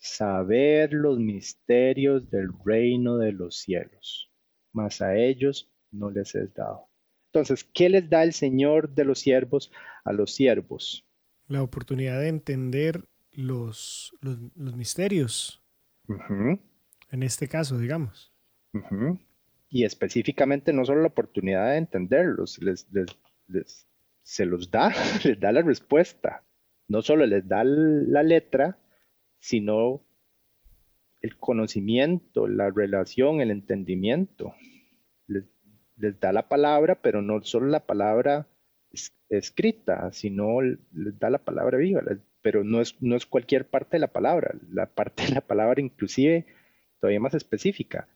[0.00, 4.32] saber los misterios del reino de los cielos,
[4.72, 6.88] mas a ellos no les es dado.
[7.32, 9.70] Entonces, ¿qué les da el Señor de los siervos
[10.04, 11.06] a los siervos?
[11.46, 15.60] La oportunidad de entender los, los misterios
[17.10, 18.32] en este caso, digamos.
[19.68, 22.86] Y específicamente no solo la oportunidad de entenderlos, les,
[24.22, 24.92] se los da,
[25.24, 26.44] les da la respuesta.
[26.88, 28.78] No solo les da la letra,
[29.40, 30.02] sino
[31.20, 34.54] el conocimiento, la relación, el entendimiento.
[35.26, 35.44] Les,
[35.96, 38.46] da la palabra, pero no solo la palabra
[39.28, 42.02] escrita, sino les da la palabra viva,
[42.42, 45.80] pero no es, no es cualquier parte de la palabra, la parte de la palabra
[45.80, 46.46] inclusive
[47.00, 48.08] todavía más específica,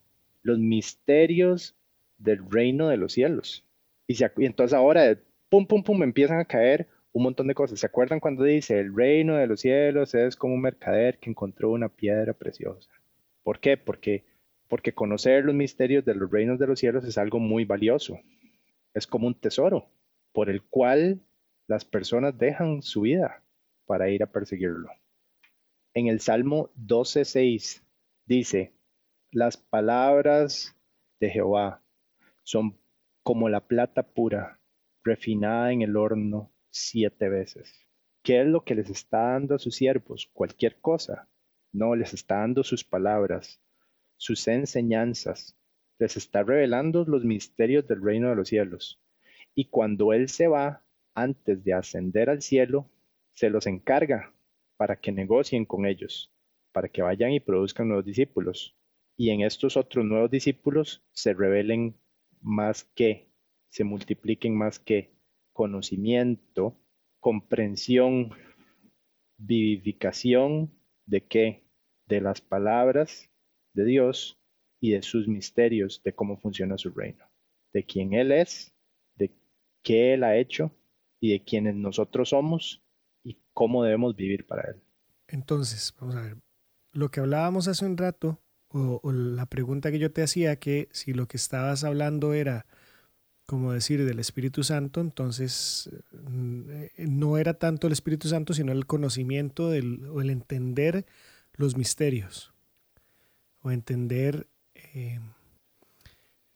[0.42, 1.76] los misterios
[2.18, 3.64] del reino de los cielos.
[4.06, 5.18] Y, entonces ahora,
[5.48, 7.78] pum, pum, pum, empiezan a caer un montón de cosas.
[7.78, 11.70] ¿Se acuerdan cuando dice, el reino de los cielos es como un mercader que encontró
[11.70, 12.90] una piedra preciosa?
[13.44, 13.76] ¿Por qué?
[13.76, 14.24] Porque,
[14.68, 18.18] porque conocer los misterios de los reinos de los cielos es algo muy valioso.
[18.92, 19.86] Es como un tesoro
[20.32, 21.20] por el cual
[21.68, 23.42] las personas dejan su vida
[23.86, 24.90] para ir a perseguirlo.
[25.94, 27.80] En el Salmo 12.6
[28.26, 28.72] dice,
[29.30, 30.76] las palabras
[31.20, 31.80] de Jehová
[32.42, 32.76] son
[33.22, 34.58] como la plata pura,
[35.04, 37.72] refinada en el horno siete veces.
[38.22, 40.28] ¿Qué es lo que les está dando a sus siervos?
[40.32, 41.28] Cualquier cosa.
[41.72, 43.60] No, les está dando sus palabras,
[44.16, 45.56] sus enseñanzas.
[45.98, 49.00] Les está revelando los misterios del reino de los cielos.
[49.54, 52.90] Y cuando Él se va, antes de ascender al cielo,
[53.30, 54.34] se los encarga
[54.76, 56.32] para que negocien con ellos,
[56.72, 58.76] para que vayan y produzcan nuevos discípulos.
[59.16, 61.96] Y en estos otros nuevos discípulos se revelen
[62.40, 63.28] más que,
[63.68, 65.13] se multipliquen más que
[65.54, 66.76] conocimiento,
[67.20, 68.32] comprensión,
[69.38, 70.70] vivificación
[71.06, 71.64] de qué?
[72.06, 73.30] De las palabras
[73.72, 74.38] de Dios
[74.80, 77.24] y de sus misterios, de cómo funciona su reino,
[77.72, 78.74] de quién Él es,
[79.14, 79.32] de
[79.82, 80.70] qué Él ha hecho
[81.18, 82.84] y de quienes nosotros somos
[83.54, 84.82] cómo debemos vivir para Él.
[85.28, 86.36] Entonces, vamos a ver,
[86.92, 91.14] lo que hablábamos hace un rato o, la pregunta que yo te hacía, que si
[91.14, 92.66] lo que estabas hablando era,
[93.46, 98.86] como decir, del Espíritu Santo, entonces eh, no era tanto el Espíritu Santo, sino el
[98.86, 101.06] conocimiento del, o el entender
[101.54, 102.52] los misterios,
[103.60, 104.48] o entender...
[104.74, 105.20] Eh,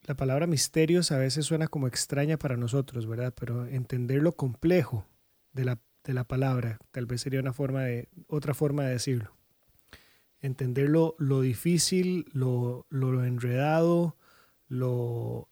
[0.05, 3.35] la palabra misterios a veces suena como extraña para nosotros, ¿verdad?
[3.39, 5.05] Pero entender lo complejo
[5.53, 9.39] de la, de la palabra, tal vez sería una forma de, otra forma de decirlo
[10.41, 12.87] entender lo, difícil, lo,
[13.25, 14.17] enredado,
[14.69, 15.49] lo,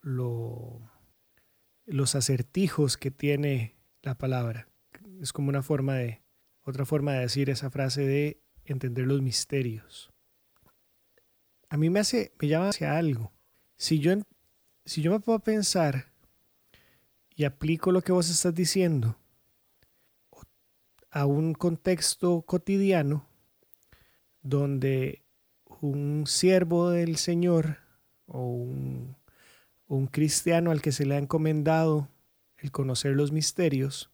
[1.86, 4.68] los acertijos que tiene la palabra.
[5.20, 6.22] Es como una forma de,
[6.62, 10.10] otra forma de decir esa frase de entender los misterios.
[11.68, 13.32] A mí me hace, me llama hacia algo.
[13.76, 14.12] Si yo,
[14.84, 16.12] si yo me puedo pensar
[17.34, 19.16] y aplico lo que vos estás diciendo
[21.10, 23.26] a un contexto cotidiano,
[24.42, 25.22] donde
[25.80, 27.78] un siervo del Señor
[28.26, 29.16] o un,
[30.06, 32.08] cristiano al que se le ha encomendado
[32.58, 34.10] el conocer los misterios,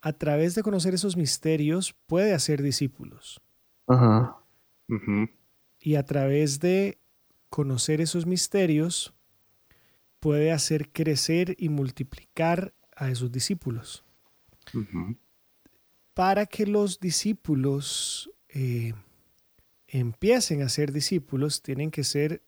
[0.00, 3.40] a través de conocer esos misterios puede hacer discípulos.
[5.80, 6.98] Y a través de
[7.48, 9.14] conocer esos misterios
[10.20, 14.04] puede hacer crecer y multiplicar a esos discípulos.
[16.14, 18.94] Para que los discípulos eh,
[19.88, 22.42] empiecen a ser discípulos, tienen que ser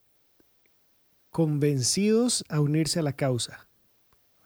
[1.37, 3.68] convencidos a unirse a la causa.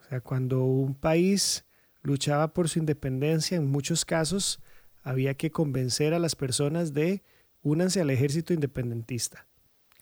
[0.00, 1.64] O sea, cuando un país
[2.02, 4.58] luchaba por su independencia, en muchos casos
[5.04, 7.22] había que convencer a las personas de
[7.62, 9.46] únanse al ejército independentista.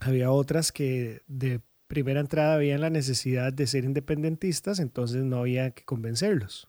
[0.01, 5.73] Había otras que de primera entrada veían la necesidad de ser independentistas, entonces no había
[5.73, 6.69] que convencerlos.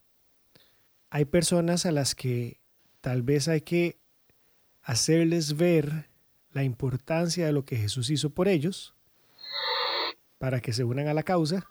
[1.12, 2.60] Hay personas a las que
[3.00, 4.02] tal vez hay que
[4.82, 6.10] hacerles ver
[6.52, 8.99] la importancia de lo que Jesús hizo por ellos
[10.40, 11.68] para que se unan a la causa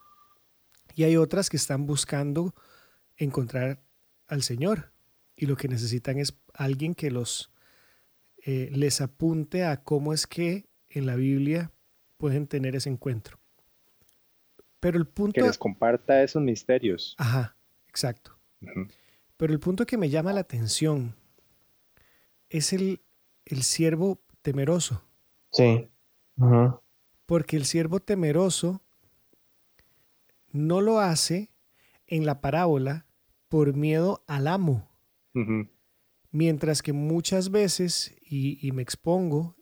[0.95, 2.55] y hay otras que están buscando
[3.17, 3.83] encontrar
[4.29, 4.93] al Señor
[5.35, 7.51] y lo que necesitan es alguien que los
[8.45, 11.73] eh, les apunte a cómo es que en la Biblia
[12.17, 13.39] pueden tener ese encuentro.
[14.81, 17.15] Pero el punto que les comparta esos misterios.
[17.19, 17.57] Ajá,
[17.89, 18.39] exacto.
[19.37, 21.15] Pero el punto que me llama la atención
[22.49, 23.01] es el,
[23.45, 25.03] el siervo temeroso.
[25.53, 25.89] Sí.
[27.29, 28.81] Porque el siervo temeroso
[30.51, 31.51] no lo hace
[32.07, 33.05] en la parábola
[33.49, 34.89] por miedo al amo.
[36.31, 39.57] Mientras que muchas veces, y, y, me expongo,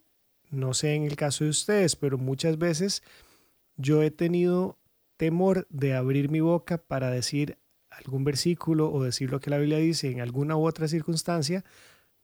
[0.48, 3.02] no sé en el caso de ustedes, pero muchas veces
[3.76, 4.78] yo he tenido
[5.16, 7.58] temor de abrir mi boca para decir
[7.90, 11.64] algún versículo o decir lo que la Biblia dice en alguna u otra circunstancia,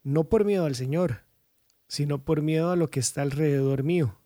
[0.04, 1.22] no por miedo al Señor,
[1.88, 4.21] sino por miedo a lo que está alrededor mío,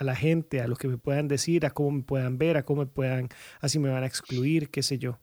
[0.00, 2.64] a la gente, a lo que me puedan decir, a cómo me puedan ver, a
[2.64, 3.28] cómo me puedan,
[3.60, 5.20] así me van a excluir, qué sé yo.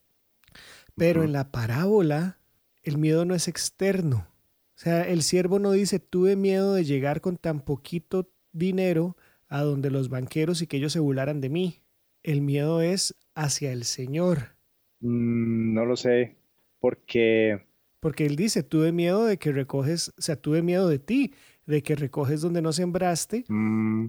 [0.96, 2.38] Pero en la parábola,
[2.84, 4.28] el miedo no es externo.
[4.76, 9.18] O sea, el siervo no dice, tuve miedo de llegar con tan poquito dinero
[9.48, 11.82] a donde los banqueros y que ellos se burlaran de mí.
[12.22, 14.56] El miedo es hacia el Señor.
[15.00, 16.36] Mm, no lo sé,
[16.80, 17.66] porque...
[18.00, 21.34] Porque él dice, tuve miedo de que recoges, o sea, tuve miedo de ti
[21.66, 24.06] de que recoges donde no sembraste, mm.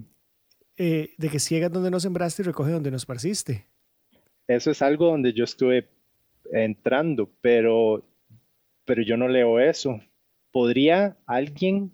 [0.81, 3.65] Eh, de que ciegas donde no sembraste y recoges donde no esparciste.
[4.47, 5.89] Eso es algo donde yo estuve
[6.53, 8.05] entrando, pero,
[8.85, 9.99] pero yo no leo eso.
[10.51, 11.91] ¿Podría alguien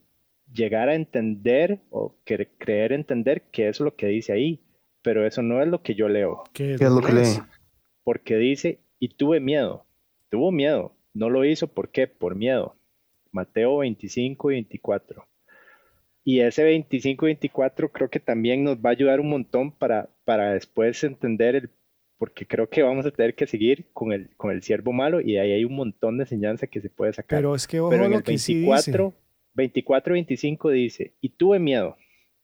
[0.53, 4.61] llegar a entender o creer entender que eso es lo que dice ahí?
[5.01, 6.43] Pero eso no es lo que yo leo.
[6.53, 7.41] ¿Qué es, lo que lee?
[8.03, 9.83] Porque dice, y tuve miedo.
[10.29, 10.93] Tuvo miedo.
[11.15, 12.05] No lo hizo, ¿por qué?
[12.05, 12.75] Por miedo.
[13.31, 15.27] Mateo 25 y 24.
[16.27, 21.03] Y ese 25-24 creo que también nos va a ayudar un montón para, para después
[21.03, 21.69] entender el,
[22.17, 25.37] porque creo que vamos a tener que seguir con el, con el siervo malo y
[25.37, 27.37] ahí hay un montón de enseñanza que se puede sacar.
[27.37, 29.13] Pero es que ojo Pero en el 24,
[29.55, 31.95] 24-25 dice, y tuve miedo.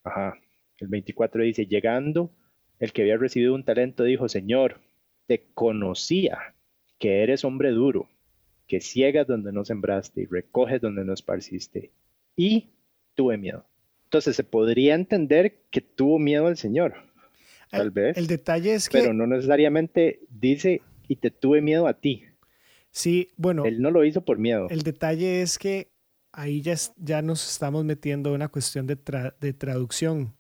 [0.03, 0.38] Ajá.
[0.77, 2.32] El 24 dice, llegando,
[2.77, 4.79] el que había recibido un talento dijo, Señor,
[5.25, 6.53] te conocía
[6.99, 8.09] que eres hombre duro,
[8.67, 11.91] que ciegas donde no sembraste y recoges donde no esparciste.
[12.36, 12.69] Y
[13.15, 13.65] tuve miedo.
[14.12, 16.95] Entonces se podría entender que tuvo miedo al Señor,
[17.70, 18.18] tal vez.
[18.18, 18.97] El detalle es que...
[18.97, 22.26] Pero no necesariamente dice, y te tuve miedo a ti.
[22.91, 23.64] Sí, bueno.
[23.64, 24.68] Él no lo hizo por miedo.
[24.70, 25.93] El detalle es que
[26.34, 28.97] ahí ya, ya nos estamos metiendo en una cuestión de,
[29.39, 30.36] de traducción.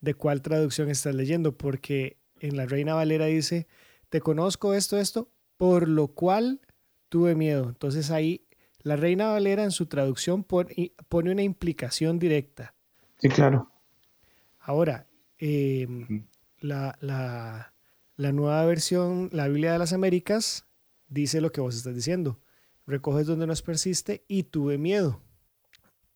[0.00, 1.56] ¿De cuál traducción estás leyendo?
[1.56, 3.68] Porque en la Reina Valera dice,
[4.08, 6.62] te conozco esto, esto, por lo cual
[7.10, 7.68] tuve miedo.
[7.68, 8.48] Entonces ahí
[8.82, 12.74] la Reina Valera en su traducción pone una implicación directa.
[13.18, 13.70] Sí, claro.
[14.58, 15.06] Ahora,
[15.38, 17.74] la, la,
[18.16, 20.66] la nueva versión, la Biblia de las Américas,
[21.08, 22.40] dice lo que vos estás diciendo.
[22.86, 25.22] Recoges donde nos persiste y tuve miedo.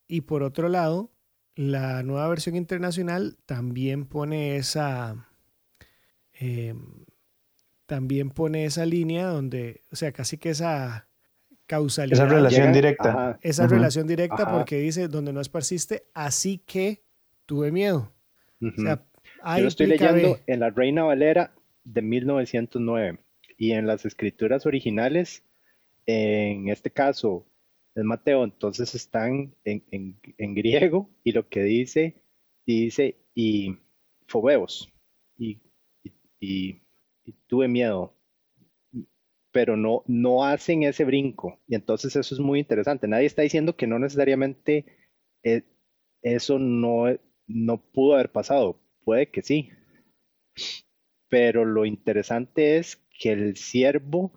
[0.08, 1.12] Y por otro lado,
[1.54, 5.28] la nueva versión internacional también pone esa,
[6.32, 7.04] em,
[7.86, 11.08] también pone esa línea donde, o sea, casi que esa
[11.66, 12.26] causalidad.
[12.26, 13.38] Esa relación directa.
[13.42, 17.02] Esa relación directa porque dice, donde no esparciste, así que
[17.46, 18.12] tuve miedo.
[18.60, 19.04] O sea,
[19.56, 21.54] Yo lo estoy leyendo en la Reina Valera
[21.84, 23.18] de 1909
[23.58, 25.42] y en las escrituras originales,
[26.06, 27.46] en este caso,
[27.94, 32.16] es Mateo, entonces están en, griego y lo que dice,
[32.66, 33.76] dice, y
[34.26, 34.92] fobeos,
[35.38, 35.60] y,
[36.40, 36.80] y,
[37.46, 38.14] tuve miedo,
[39.54, 41.60] pero no, no hacen ese brinco.
[41.68, 43.06] Y entonces eso es muy interesante.
[43.06, 44.84] Nadie está diciendo que no necesariamente
[45.44, 45.62] eh,
[46.22, 47.04] eso no,
[47.46, 48.80] no pudo haber pasado.
[49.04, 49.70] Puede que sí.
[51.28, 54.32] Pero lo interesante es que el siervo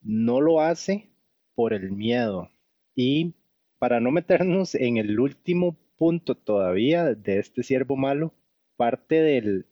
[0.00, 1.10] no lo hace
[1.54, 2.48] por el miedo.
[2.94, 3.34] Y
[3.78, 8.32] para no meternos en el último punto todavía de este siervo malo,
[8.76, 9.66] parte del,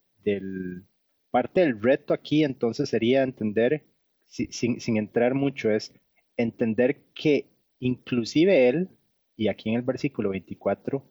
[1.31, 3.90] parte del reto aquí entonces sería entender,
[4.31, 5.93] sin, entrar mucho, es
[6.37, 7.51] entender que
[7.81, 8.89] inclusive él,
[9.37, 11.05] y aquí en el versículo 24,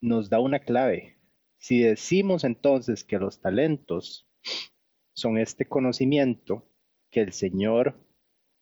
[0.00, 1.18] nos da una clave.
[1.58, 4.28] Si decimos entonces que los talentos
[5.14, 6.68] son este conocimiento
[7.10, 7.96] que el Señor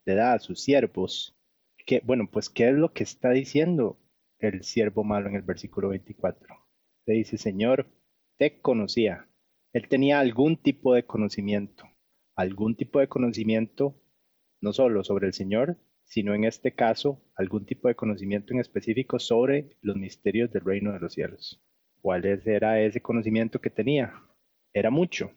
[0.06, 1.36] le da a sus siervos,
[1.84, 3.98] que, bueno, pues, ¿qué es lo que está diciendo
[4.38, 6.56] el siervo malo en el versículo 24?
[7.06, 7.90] Le dice, Señor,
[8.38, 9.28] te conocía.
[9.72, 11.84] Él tenía algún tipo de conocimiento,
[12.36, 14.00] algún tipo de conocimiento,
[14.64, 19.18] no solo sobre el Señor, sino en este caso, algún tipo de conocimiento en específico
[19.18, 21.62] sobre los misterios del reino de los cielos.
[22.00, 24.14] ¿Cuál era ese conocimiento que tenía?
[24.72, 25.30] ¿Era mucho?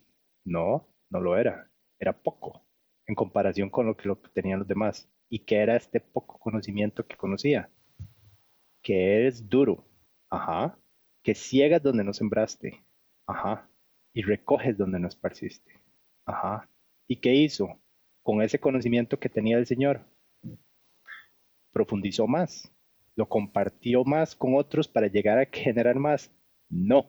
[0.46, 1.70] No, no lo era.
[2.00, 2.64] Era poco
[3.06, 5.10] en comparación con lo que, lo tenían los demás.
[5.30, 7.70] ¿Y que era este poco conocimiento que conocía?
[8.82, 9.84] Que eres duro.
[10.30, 10.80] Ajá.
[11.22, 12.82] Que ciegas donde no sembraste.
[13.26, 13.70] Ajá.
[14.14, 15.74] Y recoges donde no esparciste.
[16.26, 16.70] Ajá.
[17.10, 17.78] ¿Y qué hizo?
[18.28, 20.02] Con ese conocimiento que tenía el Señor,
[21.72, 22.70] profundizó más,
[23.16, 26.30] lo compartió más con otros para llegar a generar más.
[26.68, 27.06] No.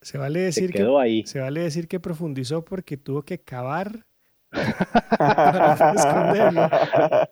[0.00, 1.26] Se, vale decir se quedó que, ahí.
[1.26, 4.06] Se vale decir que profundizó porque tuvo que cavar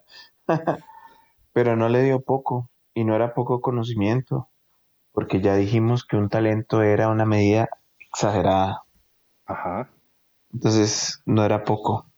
[1.55, 4.51] Pero no le dio poco y no era poco conocimiento,
[5.13, 7.71] porque ya dijimos que un talento era una medida
[8.01, 8.83] exagerada.
[9.47, 9.89] Ajá.
[10.53, 12.10] Entonces no era poco.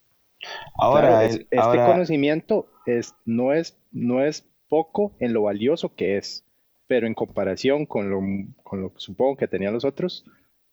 [0.75, 6.45] Ahora, este conocimiento es, no, es, no es poco en lo valioso que es,
[6.87, 8.21] pero en comparación con lo,
[8.63, 10.25] con lo que supongo que tenían los otros,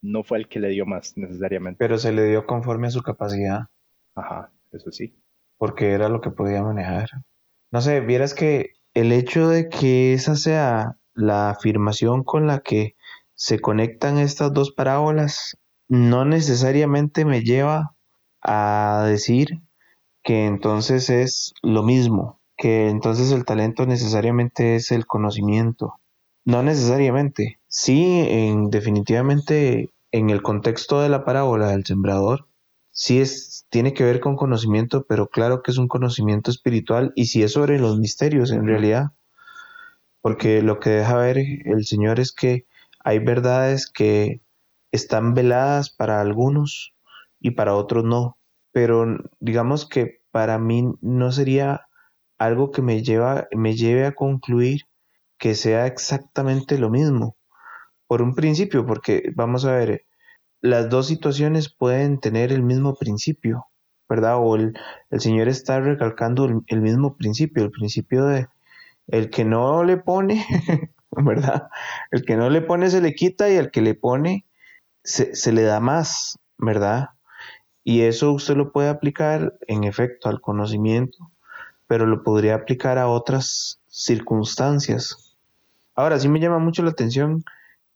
[0.02, 1.78] no fue el que le dio más necesariamente.
[1.80, 3.68] Pero se le dio conforme a su capacidad.
[4.16, 5.22] Ajá, eso sí.
[5.58, 7.10] Porque era lo que podía manejar.
[7.72, 12.96] No sé, vieras que el hecho de que esa sea la afirmación con la que
[13.34, 15.58] se conectan estas dos parábolas
[15.88, 17.96] no necesariamente me lleva
[18.42, 19.62] a decir
[20.24, 26.00] que entonces es lo mismo, que entonces el talento necesariamente es el conocimiento.
[26.46, 27.60] No necesariamente.
[27.68, 32.48] Sí, en, definitivamente en el contexto de la parábola del sembrador,
[32.92, 37.26] sí es, tiene que ver con conocimiento, pero claro que es un conocimiento espiritual y
[37.26, 39.12] si es sobre los misterios en realidad,
[40.22, 42.66] porque lo que deja ver el Señor es que
[43.04, 44.42] hay verdades que
[44.92, 46.94] están veladas para algunos
[47.40, 48.38] y para otros no,
[48.72, 49.06] pero
[49.40, 51.88] digamos que para mí no sería
[52.38, 54.82] algo que me, lleva, me lleve a concluir
[55.38, 57.38] que sea exactamente lo mismo.
[58.08, 60.06] Por un principio, porque vamos a ver,
[60.62, 63.68] las dos situaciones pueden tener el mismo principio,
[64.08, 64.38] ¿verdad?
[64.40, 64.74] O el,
[65.18, 68.48] Señor está recalcando el, mismo principio, el principio de
[69.08, 70.46] el que no le pone,
[71.12, 71.70] ¿verdad?
[72.12, 74.46] El que no le pone se le quita y el que le pone
[75.04, 77.10] se, se le da más, ¿verdad?
[77.84, 81.32] Y eso usted lo puede aplicar en efecto al conocimiento,
[81.88, 85.38] pero lo podría aplicar a otras circunstancias.
[85.96, 87.44] Ahora sí me llama mucho la atención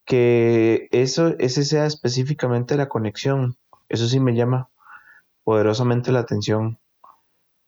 [0.05, 3.57] que eso, ese sea específicamente la conexión.
[3.89, 4.69] Eso sí me llama
[5.43, 6.79] poderosamente la atención.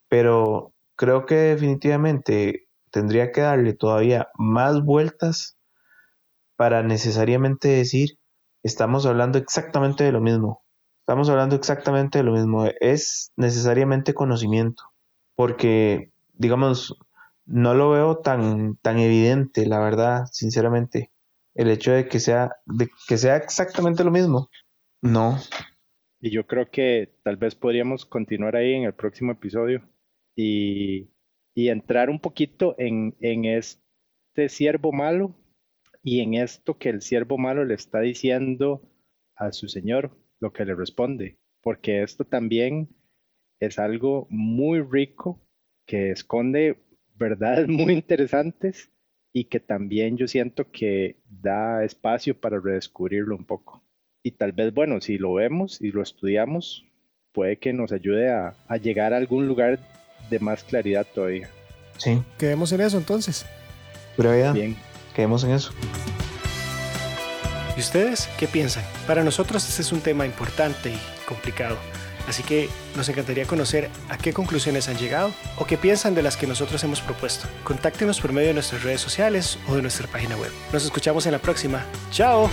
[0.10, 5.58] Pero creo que definitivamente tendría que darle todavía más vueltas
[6.56, 8.18] para necesariamente decir,
[8.64, 10.65] estamos hablando exactamente de lo mismo.
[11.08, 12.66] Estamos hablando exactamente de lo mismo.
[12.80, 14.86] Es necesariamente conocimiento.
[15.36, 16.98] Porque, digamos,
[17.46, 21.12] no lo veo tan, tan evidente, la verdad, sinceramente
[21.54, 24.50] el hecho de que sea, de que sea exactamente lo mismo.
[25.04, 25.38] No.
[26.20, 29.88] Y yo creo que tal vez podríamos continuar ahí en el próximo episodio
[30.36, 31.12] y,
[31.54, 35.36] y entrar un poquito en, en este siervo malo
[36.02, 38.82] y en esto que el siervo malo le está diciendo
[39.36, 42.88] a su señor, lo que le responde, porque esto también
[43.60, 45.42] es algo muy rico
[45.88, 46.78] que esconde
[47.16, 48.92] verdades muy interesantes
[49.34, 53.84] y que también yo siento que da espacio para redescubrirlo un poco.
[54.24, 56.86] Y tal vez, bueno, si lo vemos y lo estudiamos,
[57.32, 59.80] puede que nos ayude a, llegar a algún lugar
[60.30, 61.50] de más claridad todavía.
[61.98, 62.22] Sí.
[62.38, 63.46] Quedemos en eso entonces.
[64.16, 64.54] Pura vida.
[64.54, 64.76] Bien.
[65.16, 65.74] Quedemos en eso.
[67.76, 68.84] ¿Y ustedes qué piensan?
[69.08, 71.78] Para nosotros este es un tema importante y complicado.
[72.28, 76.38] Así que nos encantaría conocer a qué conclusiones han llegado o qué piensan de las
[76.38, 77.48] que nosotros hemos propuesto.
[77.64, 80.52] Contáctenos por medio de nuestras redes sociales o de nuestra página web.
[80.74, 81.86] Nos escuchamos en la próxima.
[82.12, 82.50] ¡Chao!